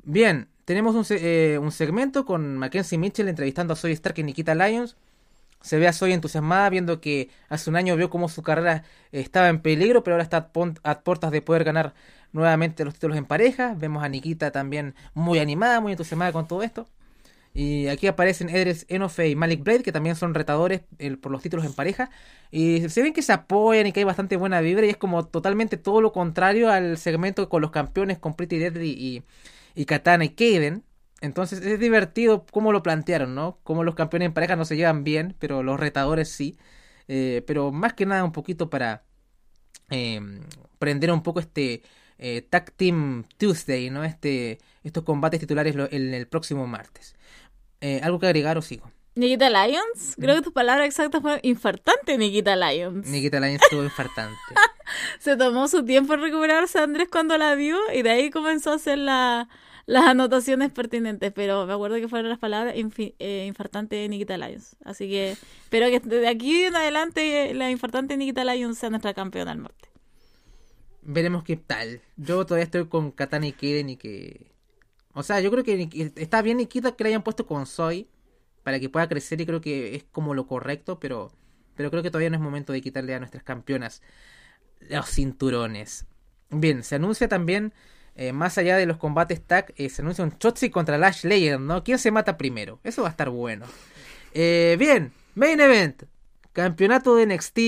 [0.03, 4.55] Bien, tenemos un, eh, un segmento con Mackenzie Mitchell entrevistando a Soy Stark y Nikita
[4.55, 4.95] Lyons.
[5.61, 9.49] Se ve a Soy entusiasmada viendo que hace un año vio cómo su carrera estaba
[9.49, 10.51] en peligro, pero ahora está
[10.83, 11.93] a puertas de poder ganar
[12.33, 13.75] nuevamente los títulos en pareja.
[13.77, 16.87] Vemos a Nikita también muy animada, muy entusiasmada con todo esto.
[17.53, 20.81] Y aquí aparecen Edris Enofe y Malik Blade, que también son retadores
[21.21, 22.09] por los títulos en pareja.
[22.49, 24.85] Y se ven que se apoyan y que hay bastante buena vibra.
[24.85, 28.89] Y es como totalmente todo lo contrario al segmento con los campeones, con Pretty Deadly
[28.91, 29.23] y,
[29.75, 30.83] y Katana y Kaden.
[31.21, 33.59] Entonces es divertido cómo lo plantearon, ¿no?
[33.63, 36.57] Cómo los campeones en pareja no se llevan bien, pero los retadores sí.
[37.07, 39.03] Eh, pero más que nada un poquito para
[39.89, 40.21] eh,
[40.79, 41.83] prender un poco este
[42.21, 44.03] eh, Tag Team Tuesday, ¿no?
[44.05, 47.15] Este, estos combates titulares lo- en el próximo martes.
[47.81, 48.89] Eh, ¿Algo que agregar o sigo?
[49.15, 53.05] Nikita Lyons, creo que tu palabra exacta fue infartante, Nikita Lyons.
[53.07, 54.37] Nikita Lyons estuvo infartante.
[55.19, 58.75] Se tomó su tiempo en recuperarse Andrés cuando la vio y de ahí comenzó a
[58.75, 59.49] hacer la-
[59.85, 61.33] las anotaciones pertinentes.
[61.33, 64.77] Pero me acuerdo que fueron las palabras eh, infartante de Nikita Lyons.
[64.85, 65.31] Así que
[65.63, 69.89] espero que de aquí en adelante la infartante Nikita Lyons sea nuestra campeona del norte.
[71.01, 72.01] Veremos qué tal.
[72.17, 74.51] Yo todavía estoy con Katana y Kaden y que...
[75.13, 78.07] O sea, yo creo que está bien Nikita que le hayan puesto con Soy
[78.63, 81.31] para que pueda crecer y creo que es como lo correcto, pero,
[81.75, 84.01] pero creo que todavía no es momento de quitarle a nuestras campeonas
[84.89, 86.05] los cinturones.
[86.49, 87.73] Bien, se anuncia también,
[88.15, 91.65] eh, más allá de los combates tag, eh, se anuncia un Chotzi contra Lash Legend,
[91.65, 91.83] ¿no?
[91.83, 92.79] ¿Quién se mata primero?
[92.83, 93.65] Eso va a estar bueno.
[94.33, 96.03] Eh, bien, main event.
[96.53, 97.59] Campeonato de NXT.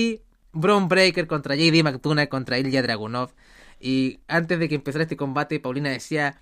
[0.54, 3.30] Braun Breaker contra JD McDonough contra Ilya Dragunov.
[3.80, 6.40] Y antes de que empezara este combate, Paulina decía: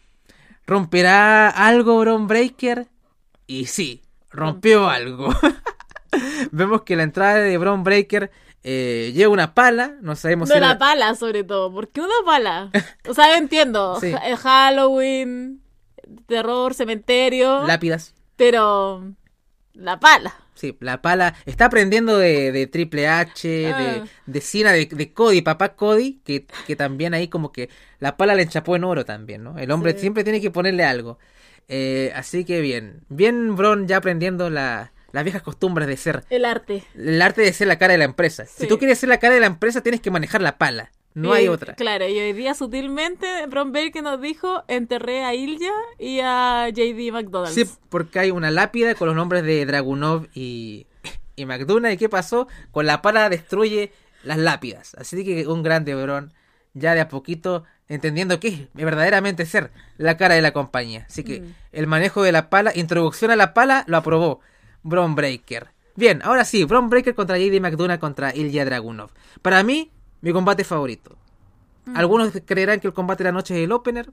[0.67, 2.87] ¿Romperá algo Braun Breaker?
[3.47, 5.31] Y sí, rompió algo.
[6.53, 8.31] Vemos que la entrada de Braun Breaker
[8.63, 9.97] eh, lleva una pala.
[10.03, 11.73] No sabemos De si la pala, sobre todo.
[11.73, 12.71] ¿Por qué una pala?
[13.09, 13.97] O sea, entiendo.
[14.01, 14.13] Sí.
[14.13, 15.63] Ja- Halloween,
[16.27, 17.67] terror, cementerio.
[17.67, 18.15] lápidas.
[18.37, 19.13] Pero.
[19.75, 20.35] La pala.
[20.63, 24.05] Sí, la pala está aprendiendo de, de Triple H, de, Ah.
[24.27, 28.37] de Cena, de, de Cody, papá Cody, que, que también ahí como que la pala
[28.37, 29.59] le enchapó en oro también, ¿no?
[29.59, 29.99] El hombre Sí.
[29.99, 31.19] siempre tiene que ponerle algo.
[31.67, 36.45] Eh, así que bien, bien Bron ya aprendiendo la- las viejas costumbres de ser, El
[36.45, 36.85] arte.
[36.97, 38.47] el arte de ser la cara de la empresa.
[38.47, 41.35] Si tú quieres ser la cara de la empresa tienes que manejar la pala, no
[41.35, 41.75] Y, hay otra.
[41.75, 47.55] Claro, y hoy día sutilmente Baker nos dijo enterré a Ilya y a JD McDonald's.
[47.55, 50.87] Sí, porque hay una lápida con los nombres de Dragunov y,
[51.37, 51.93] y McDonough.
[51.93, 52.49] ¿Y qué pasó?
[52.71, 53.93] Con la pala destruye
[54.25, 54.95] las lápidas.
[54.99, 56.33] Así que un grande Bron,
[56.75, 61.05] ya de a poquito entendiendo que es verdaderamente ser la cara de la compañía.
[61.09, 61.55] Así que Mm.
[61.73, 64.41] el manejo de la pala, introducción a la pala, lo aprobó
[64.83, 65.69] Bron Breaker.
[65.95, 69.11] Bien, ahora sí, Bron Breaker contra JD McDonough contra Ilya Dragunov.
[69.43, 69.91] Para mí,
[70.23, 71.17] mi combate favorito.
[71.95, 74.11] Algunos creerán que el combate de la noche es el opener,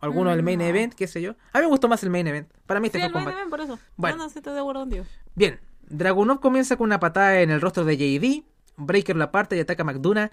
[0.00, 0.68] algunos el main Mm, no.
[0.68, 1.36] event, qué sé yo.
[1.52, 2.48] A mí me gustó más el main event.
[2.66, 3.38] Para mí este Sí, el el main combate.
[3.40, 3.78] event, por eso.
[3.96, 4.16] Bueno.
[4.16, 5.04] No, no, sí estoy de acuerdo contigo.
[5.36, 8.44] Bien, Dragunov comienza con una patada en el rostro de JD.
[8.76, 10.30] Breaker la aparta y ataca a McDonough.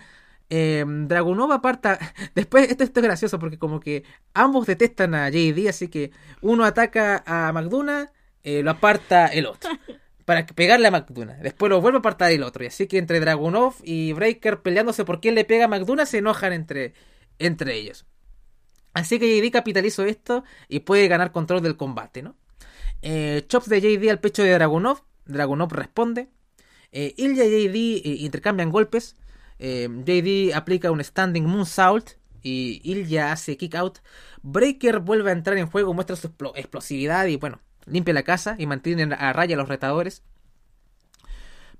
[0.49, 1.99] Eh, Dragunov aparta.
[2.35, 4.03] Después, esto, esto es gracioso porque, como que
[4.33, 6.11] ambos detestan a JD, así que
[6.41, 8.07] uno ataca a McDonough,
[8.43, 9.69] eh, lo aparta el otro.
[10.29, 11.37] Para pegarle a McDonough.
[11.37, 12.63] Después lo vuelve a apartar el otro.
[12.63, 16.19] Y así que entre Dragunov y Breaker peleándose por quién le pega a McDonough, se
[16.19, 16.93] enojan entre,
[17.39, 18.05] entre ellos.
[18.93, 22.35] Así que JD capitalizó esto y puede ganar control del combate, ¿no?
[23.01, 25.01] Eh, chops de JD al pecho de Dragunov.
[25.25, 26.29] Dragunov responde.
[26.91, 27.75] Eh, Ilya y JD
[28.05, 29.15] eh, intercambian golpes.
[29.57, 33.97] Eh, JD aplica un standing moonsault y Ilya hace kick out.
[34.43, 38.65] Breaker vuelve a entrar en juego, muestra su explosividad y bueno, limpia la casa y
[38.65, 40.23] mantiene a raya a los retadores.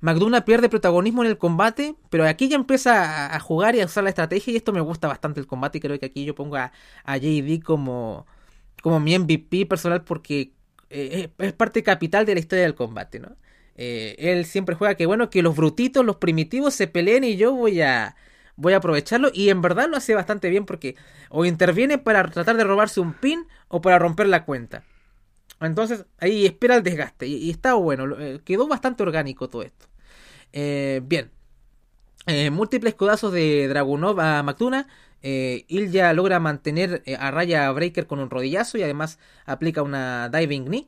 [0.01, 4.03] McDonough pierde protagonismo en el combate, pero aquí ya empieza a, jugar y a usar
[4.03, 6.55] la estrategia y esto me gusta bastante el combate y creo que aquí yo pongo
[6.55, 6.72] a,
[7.05, 8.26] JD como,
[8.82, 10.53] como mi MVP personal porque
[10.89, 13.36] eh, es parte capital de la historia del combate, ¿no?
[13.76, 17.53] Eh, él siempre juega que bueno, que los brutitos, los primitivos se peleen y yo
[17.53, 18.16] voy a
[18.57, 20.95] voy a aprovecharlo y en verdad lo hace bastante bien porque
[21.30, 24.84] o interviene para tratar de robarse un pin o para romper la cuenta.
[25.62, 29.88] Entonces ahí espera el desgaste y, está bueno, eh, quedó bastante orgánico todo esto.
[30.53, 31.32] Eh, bien,
[32.28, 34.88] eh, múltiples codazos de Dragunov a Mactuna.
[35.22, 40.66] Ilya logra mantener a raya a Breaker con un rodillazo y además aplica una diving
[40.66, 40.88] knee.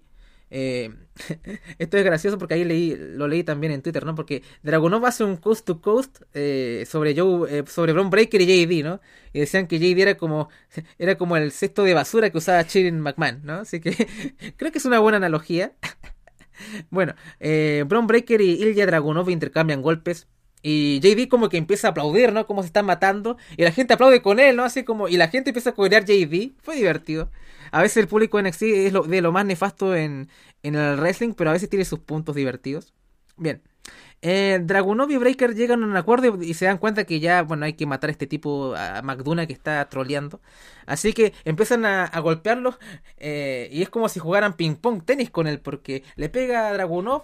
[0.52, 0.94] Eh,
[1.80, 4.16] esto es gracioso porque ahí leí, lo leí también en Twitter, ¿no?
[4.16, 8.66] Porque Dragunov hace un coast to coast eh, sobre Joe, eh, sobre Bron Breaker y
[8.66, 9.02] JD, ¿no?
[9.34, 10.50] Y decían que JD era como,
[11.00, 13.54] era como el cesto de basura que usaba Shirin McMahon, ¿no?
[13.56, 13.92] Así que
[14.58, 15.74] creo que es una buena analogía.
[16.90, 20.28] bueno, eh, Bron Breaker y Ilya Dragunov intercambian golpes.
[20.64, 22.46] Y JD como que empieza a aplaudir, ¿no?
[22.46, 23.38] Como se están matando.
[23.58, 24.64] Y la gente aplaude con él, ¿no?
[24.64, 25.08] Así como...
[25.08, 26.52] Y la gente empieza a corear JD.
[26.62, 27.32] Fue divertido.
[27.72, 30.30] A veces el público en NXT es lo, de lo más nefasto en,
[30.64, 32.94] en el wrestling, pero a veces tiene sus puntos divertidos.
[33.38, 33.62] Bien.
[34.22, 37.66] Eh, Dragunov y Breaker llegan a un acuerdo y se dan cuenta que ya, bueno,
[37.66, 40.42] hay que matar a este tipo, a McDonough que está troleando.
[40.86, 42.78] Así que empiezan a, a golpearlo
[43.18, 47.24] eh, y es como si jugaran ping-pong tenis con él, porque le pega a Dragunov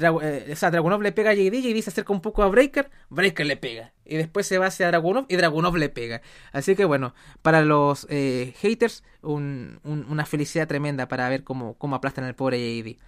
[0.00, 2.90] eh, o sea, Dragunov le pega a JD, JD se acerca un poco a Breaker,
[3.08, 3.92] Breaker le pega.
[4.04, 6.22] Y después se va hacia Dragunov y Dragunov le pega.
[6.52, 12.24] Así que bueno, para los eh, haters, una felicidad tremenda para ver cómo, cómo aplastan
[12.24, 12.98] al pobre JD.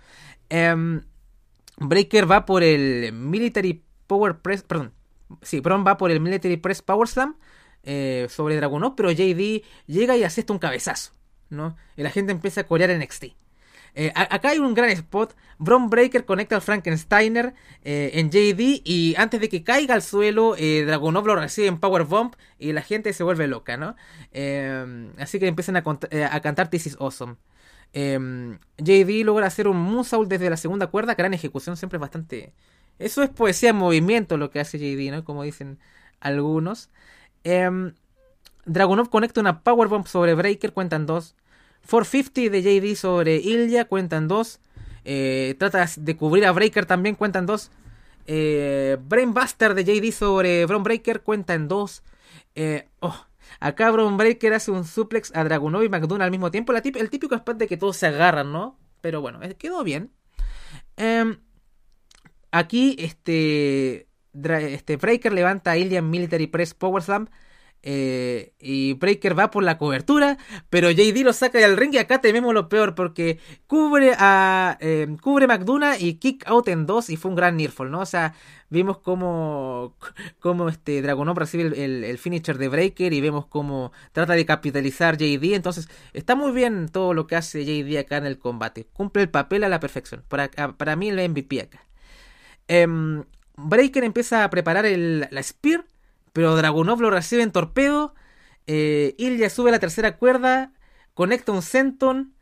[0.51, 1.03] Em,
[1.79, 4.93] Breaker va por el Military Power Press, perdón,
[5.41, 7.37] sí, Bron va por el Military Press Power Slam
[7.83, 11.13] eh, sobre Dragunov, pero JD llega y asesta un cabezazo,
[11.49, 11.77] ¿no?
[11.97, 13.42] Y la gente empieza a corear en NXT.
[13.95, 15.37] Eh, acá hay un gran spot.
[15.59, 20.55] Bron Breaker conecta al Frankensteiner eh, en JD y antes de que caiga al suelo,
[20.57, 23.95] eh, Dragonov lo recibe en Power Bomb y la gente se vuelve loca, ¿no?
[25.19, 25.83] así que empiezan a,
[26.41, 27.37] cantar This is Awesome.
[27.93, 32.55] JD logra hacer un moonsault desde la segunda cuerda, gran ejecución, siempre es bastante...
[32.99, 35.25] Eso es poesía en movimiento lo que hace JD, ¿no?
[35.25, 35.79] Como dicen
[36.21, 36.91] algunos.
[38.65, 41.35] Dragonov conecta una Power Bomb sobre Breaker, cuentan dos.
[41.89, 44.61] 450 de JD sobre Ilya, cuentan dos.
[45.05, 47.71] Eh, trata de cubrir a Breaker también, cuentan dos.
[48.27, 52.03] Eh, Brainbuster de JD sobre Bron Breaker, cuentan dos.
[52.55, 53.27] Eh, oh,
[53.61, 56.73] acá Bron Breaker hace un suplex a Dragunov y McDonald al mismo tiempo.
[56.73, 58.79] El típico spot de que todos se agarran, ¿no?
[59.01, 60.13] Pero bueno, quedó bien.
[60.97, 61.39] Em,
[62.53, 67.29] aquí, este, este Breaker levanta a Ilya Military Press Power Slam.
[67.85, 70.39] Eh, y Breaker va por la cobertura,
[70.71, 75.09] pero JD lo saca del ring y acá tememos lo peor porque cubre a eh,
[75.21, 77.99] cubre McDonough y kick out en dos y fue un gran nearfall, ¿no?
[78.01, 78.35] O sea,
[78.71, 79.97] vimos cómo,
[80.39, 85.55] cómo este Dragonov recibe el, finisher de Breaker y vemos cómo trata de capitalizar JD,
[85.55, 89.29] entonces está muy bien todo lo que hace JD acá en el combate, cumple el
[89.29, 91.85] papel a la perfección, para, para mí el MVP acá.
[92.69, 93.25] Em,
[93.57, 95.85] Breaker empieza a preparar el, la Spear
[96.33, 98.15] pero Dragunov lo recibe en torpedo.
[98.67, 100.73] Eh, Ilya sube a la tercera cuerda.
[101.15, 102.35] Conecta un Senton.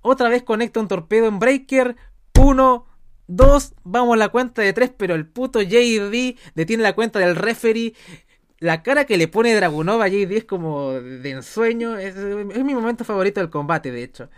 [0.00, 1.96] Otra vez conecta un torpedo en Breaker.
[2.38, 2.86] Uno,
[3.26, 3.74] dos.
[3.84, 4.92] Vamos a la cuenta de tres.
[4.96, 7.94] Pero el puto JD detiene la cuenta del referee.
[8.58, 11.96] La cara que le pone Dragunov a JD es como de ensueño.
[11.96, 14.28] Es, mi momento favorito del combate, de hecho.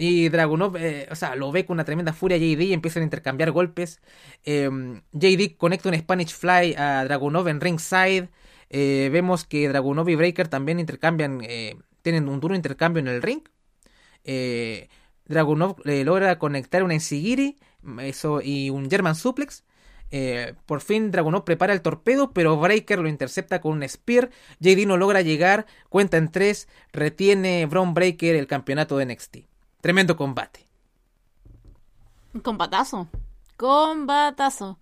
[0.00, 3.04] Y Dragunov, eh, o sea, lo ve con una tremenda furia JD y empiezan a
[3.04, 4.00] intercambiar golpes.
[4.44, 8.28] Em, JD conecta un Spanish Fly a Dragunov en ringside.
[8.70, 13.22] Eh, vemos que Dragunov y Breaker también intercambian, eh, tienen un duro intercambio en el
[13.22, 13.42] ring.
[15.26, 17.56] Dragunov logra conectar un Ensigiri
[18.00, 19.64] eso, y un German Suplex.
[20.66, 24.30] por fin Dragunov prepara el torpedo, pero Breaker lo intercepta con un Spear.
[24.60, 29.57] JD no logra llegar, cuenta en tres, retiene Braun Breaker el campeonato de NXT.
[29.80, 30.66] Tremendo combate.
[32.42, 33.08] Combatazo.
[33.56, 34.78] Combatazo.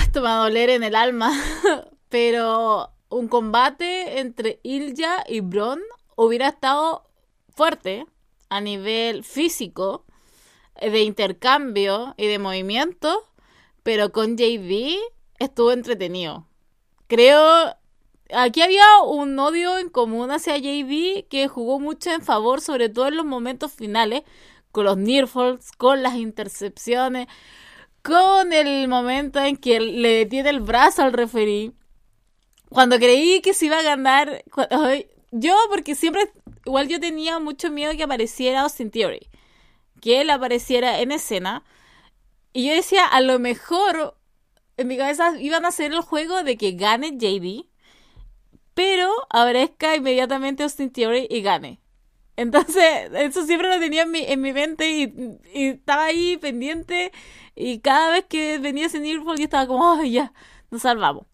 [0.00, 1.32] Esto me va a doler en el alma.
[2.08, 5.80] Pero un combate entre Ilya y Bron
[6.16, 7.10] hubiera estado
[7.54, 8.06] fuerte
[8.48, 10.04] a nivel físico,
[10.80, 13.28] de intercambio y de movimiento.
[13.82, 14.98] Pero con JD
[15.38, 16.46] estuvo entretenido.
[17.08, 17.76] Creo
[18.32, 23.08] aquí había un odio en común hacia JD que jugó mucho en favor, sobre todo
[23.08, 24.22] en los momentos finales,
[24.70, 27.28] con los nearfalls, con las intercepciones,
[28.02, 31.72] con el momento en que le detiene el brazo al referee.
[32.70, 34.44] cuando creí que se iba a ganar,
[35.30, 36.32] yo porque siempre,
[36.64, 39.28] igual yo tenía mucho miedo que apareciera Austin Theory,
[40.00, 41.64] que él apareciera en escena,
[42.52, 44.16] y yo decía, a lo mejor
[44.76, 47.71] en mi cabeza iban a hacer el juego de que gane JD,
[48.74, 51.80] pero aparezca inmediatamente Austin Theory y gane.
[52.36, 55.12] Entonces, eso siempre lo tenía en mi, en mi mente y,
[55.54, 57.12] estaba ahí pendiente.
[57.54, 60.32] Y cada vez que venía ese Nearfall, yo estaba como, oh, ya,
[60.70, 61.26] nos salvamos.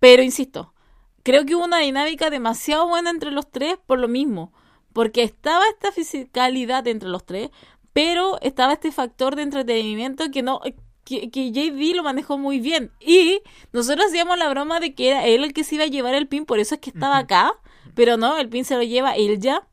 [0.00, 0.74] Pero insisto,
[1.22, 4.52] creo que hubo una dinámica demasiado buena entre los tres por lo mismo.
[4.92, 7.50] Porque estaba esta fisicalidad entre los tres,
[7.92, 10.60] pero estaba este factor de entretenimiento que no
[11.04, 12.90] que, que JD lo manejó muy bien.
[13.00, 13.40] Y
[13.72, 16.28] nosotros hacíamos la broma de que era él el que se iba a llevar el
[16.28, 17.52] pin, por eso es que estaba acá.
[17.94, 19.66] Pero no, el pin se lo lleva él ya.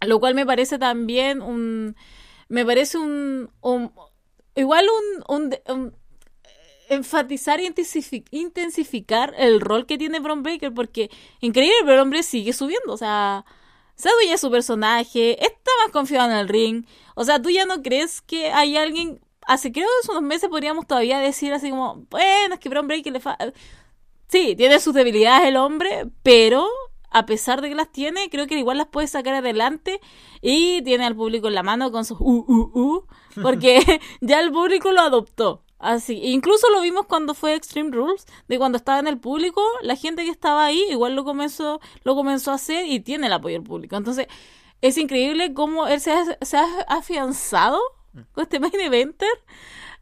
[0.00, 1.96] Lo cual me parece también un...
[2.48, 3.50] Me parece un...
[4.54, 4.86] igual
[5.28, 5.94] un, un,
[6.88, 7.72] enfatizar y
[8.30, 11.10] intensificar el rol que tiene Bron Breaker porque
[11.40, 13.44] increíble pero el hombre sigue subiendo o sea
[13.94, 17.82] se adueña su personaje está más confiado en el ring o sea tú ya no
[17.82, 22.54] crees que hay alguien hace creo que unos meses podríamos todavía decir así como bueno
[22.54, 23.52] es que Bron Breaker le falta
[24.28, 26.68] sí tiene sus debilidades el hombre pero
[27.12, 30.00] a pesar de que las tiene, creo que igual las puede sacar adelante
[30.40, 33.06] y tiene al público en la mano con sus uh, uh, uh,
[33.40, 33.80] porque
[34.20, 35.62] ya el público lo adoptó.
[35.78, 39.96] Así, incluso lo vimos cuando fue Extreme Rules, de cuando estaba en el público, la
[39.96, 43.56] gente que estaba ahí igual lo comenzó, lo comenzó a hacer y tiene el apoyo
[43.56, 43.96] del público.
[43.96, 44.28] Entonces,
[44.80, 47.80] es increíble cómo él se ha, se ha afianzado
[48.32, 49.28] con este main eventer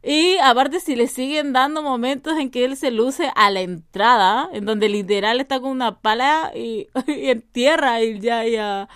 [0.03, 4.49] y aparte si le siguen dando momentos en que él se luce a la entrada,
[4.53, 8.89] en donde literal está con una pala y, en tierra y ya y a,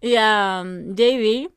[0.00, 1.50] y a um, JD.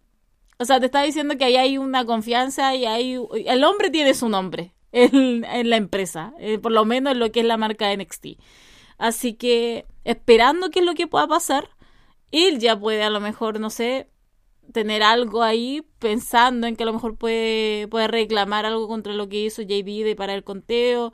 [0.59, 3.19] O sea, te está diciendo que ahí hay una confianza y hay...
[3.45, 7.31] El hombre tiene su nombre en, en la empresa, eh, por lo menos en lo
[7.31, 8.39] que es la marca NXT.
[8.97, 11.69] Así que esperando qué es lo que pueda pasar,
[12.31, 14.09] él ya puede a lo mejor, no sé,
[14.71, 19.29] tener algo ahí pensando en que a lo mejor puede, puede reclamar algo contra lo
[19.29, 21.13] que hizo JD de para el conteo.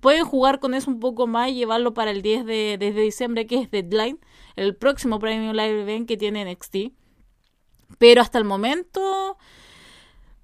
[0.00, 3.60] Pueden jugar con eso un poco más y llevarlo para el 10 de, diciembre, que
[3.60, 4.18] es deadline,
[4.56, 6.92] el próximo Premium Live Event que tiene NXT.
[7.98, 9.38] Pero hasta el momento,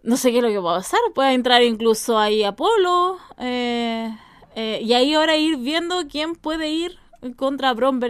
[0.03, 1.01] no sé qué es lo que va a pasar.
[1.15, 3.19] Puede entrar incluso ahí Apolo.
[3.39, 4.17] Eh,
[4.55, 7.02] eh, y ahí ahora ir viendo quién puede ir
[7.37, 8.01] contra Bron.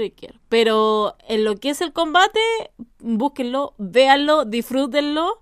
[0.48, 2.40] Pero en lo que es el combate,
[2.98, 5.40] búsquenlo, véanlo, disfrútenlo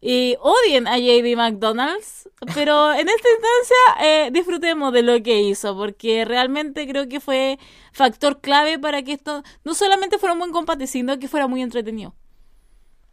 [0.00, 2.28] y odien a JD McDonald's.
[2.54, 3.76] Pero en esta instancia
[4.06, 7.58] eh, disfrutemos de lo que hizo, porque realmente creo que fue
[7.92, 11.62] factor clave para que esto no solamente fuera un buen combate, sino que fuera muy
[11.62, 12.14] entretenido.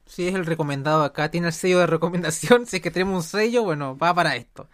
[0.06, 3.24] Sí, es el recomendado acá, tiene el sello de recomendación, si es que tenemos un
[3.24, 4.70] sello, bueno, va para esto.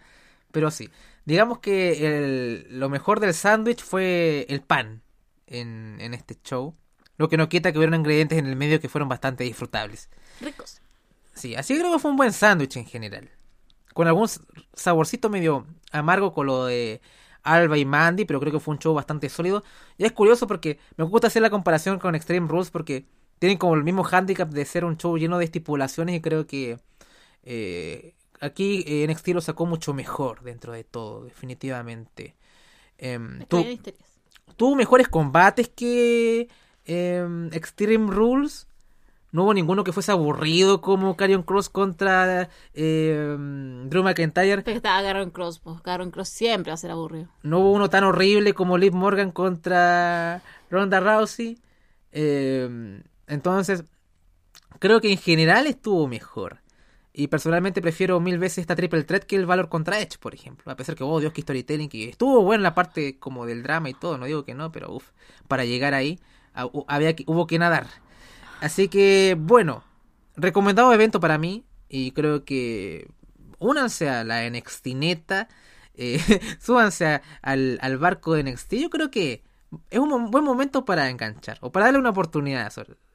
[0.50, 0.90] Pero sí,
[1.24, 5.01] digamos que lo mejor del sándwich fue el pan
[5.52, 6.74] en, en este show.
[7.18, 10.08] Lo que no quita que hubieran ingredientes en el medio que fueron bastante disfrutables.
[10.40, 10.80] Ricos.
[11.34, 13.30] Sí, así creo que fue un buen sándwich en general.
[13.94, 14.28] Con algún
[14.74, 17.00] saborcito medio amargo con lo de
[17.42, 19.62] Alba y Mandy, pero creo que fue un show bastante sólido.
[19.98, 23.06] Y es curioso porque me gusta hacer la comparación con Extreme Rules porque
[23.38, 26.78] tienen como el mismo handicap de ser un show lleno de estipulaciones y creo que
[27.42, 32.36] eh, aquí en NXT lo sacó mucho mejor dentro de todo, definitivamente.
[32.98, 33.18] Eh,
[34.56, 36.48] tuvo mejores combates que
[36.84, 38.66] eh, Extreme Rules.
[39.30, 43.36] No hubo ninguno que fuese aburrido como Carrion Cross contra eh,
[43.86, 44.62] Drew McIntyre.
[44.62, 47.28] Pero estaba Carrion Cross, pues Carrion Cross siempre va a ser aburrido.
[47.42, 51.58] No hubo uno tan horrible como Liv Morgan contra Ronda Rousey.
[52.12, 53.84] Eh, entonces,
[54.78, 56.61] creo que en general estuvo mejor.
[57.14, 60.72] Y personalmente prefiero mil veces esta triple threat que el Valor contra Edge, por ejemplo.
[60.72, 63.90] A pesar que, oh Dios, que storytelling, que estuvo buena la parte como del drama
[63.90, 65.10] y todo, no digo que no, pero uff,
[65.46, 66.18] para llegar ahí
[66.86, 67.86] había que, hubo que nadar.
[68.60, 69.84] Así que, bueno,
[70.36, 73.08] recomendado evento para mí y creo que
[73.58, 75.48] únanse a la NXT neta,
[75.94, 76.18] eh,
[76.60, 78.74] súbanse al, al, barco de NXT.
[78.74, 79.42] Yo creo que
[79.90, 82.72] es un buen momento para enganchar o para darle una oportunidad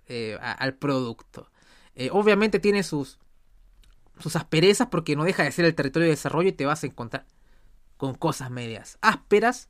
[0.07, 1.49] eh, al producto.
[1.95, 3.19] Eh, obviamente tiene sus
[4.19, 6.87] sus asperezas porque no deja de ser el territorio de desarrollo y te vas a
[6.87, 7.25] encontrar
[7.97, 9.69] con cosas medias ásperas,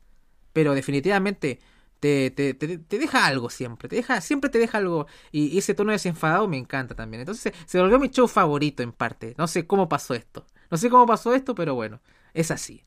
[0.52, 1.60] pero definitivamente
[2.00, 5.92] te, te, te, deja algo siempre, te deja, siempre te deja algo y, ese tono
[5.92, 7.20] desenfadado me encanta también.
[7.20, 9.34] Entonces se volvió mi show favorito en parte.
[9.38, 10.46] No sé cómo pasó esto.
[10.70, 12.00] No sé cómo pasó esto, pero bueno,
[12.34, 12.84] es así.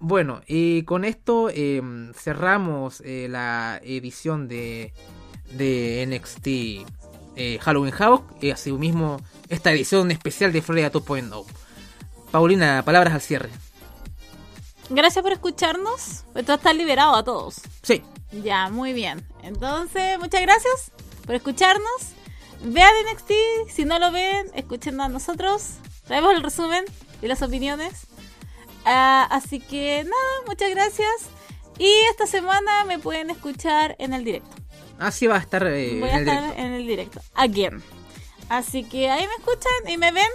[0.00, 4.92] Bueno, y con esto em, cerramos eh, la edición de,
[5.56, 7.07] de NXT
[7.38, 11.44] eh, Halloween Havoc y así mismo esta edición especial de Florida 2.0.
[12.32, 13.48] Paulina, palabras al cierre.
[14.90, 16.24] gracias por escucharnos.
[16.34, 17.60] Esto está liberado a todos.
[17.82, 18.02] Sí.
[18.32, 19.24] Ya, muy bien.
[19.44, 20.90] Entonces, muchas gracias
[21.24, 22.12] por escucharnos.
[22.60, 23.32] Vean NXT,
[23.70, 25.74] si no lo ven, escuchen a nosotros.
[26.08, 26.84] Traemos el resumen
[27.22, 28.08] y las opiniones.
[28.84, 31.30] Ah, así que nada, muchas gracias.
[31.78, 34.56] Y esta semana me pueden escuchar en el directo.
[34.98, 36.60] Así va a estar eh, Voy en a el estar directo.
[36.62, 37.20] en el directo.
[37.34, 37.82] Again.
[38.48, 40.28] Así que ahí me escuchan y me ven.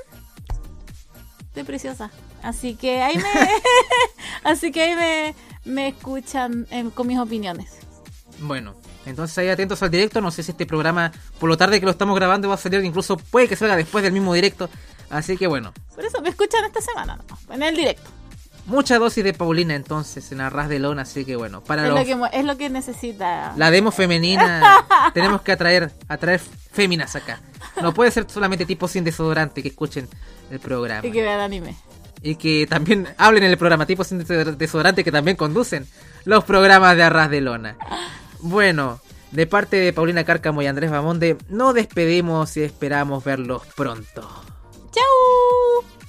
[1.47, 2.11] Estoy preciosa.
[2.41, 3.23] Así que ahí me.
[4.43, 5.35] Así que ahí me,
[5.71, 7.77] me escuchan eh, con mis opiniones.
[8.39, 8.75] Bueno,
[9.05, 10.21] entonces ahí atentos al directo.
[10.21, 12.83] No sé si este programa, por lo tarde que lo estamos grabando, va a salir.
[12.83, 14.69] Incluso puede que salga después del mismo directo.
[15.09, 17.53] Así que bueno, Por eso me escuchan esta semana, ¿no?
[17.53, 18.09] en el directo.
[18.65, 21.03] Mucha dosis de Paulina entonces en Arras de Lona.
[21.03, 23.53] Así que bueno, para Es los- lo, que, es lo que necesita.
[23.57, 26.39] la demo femenina, tenemos que atraer, atraer
[26.71, 27.39] féminas acá.
[27.81, 30.07] No puede ser solamente tipos sin desodorante que escuchen
[30.51, 31.05] el programa.
[31.07, 31.75] Y que vean anime.
[32.21, 34.19] Y que también hablen en el programa, tipos sin
[34.57, 35.85] desodorante que también conducen
[36.25, 37.75] los programas de Arras de Lona.
[38.39, 44.21] Bueno, de parte de Paulina Cárcamo y Andrés Bamonde, nos despedimos y esperamos verlos pronto.
[44.93, 46.02] ¡Chau!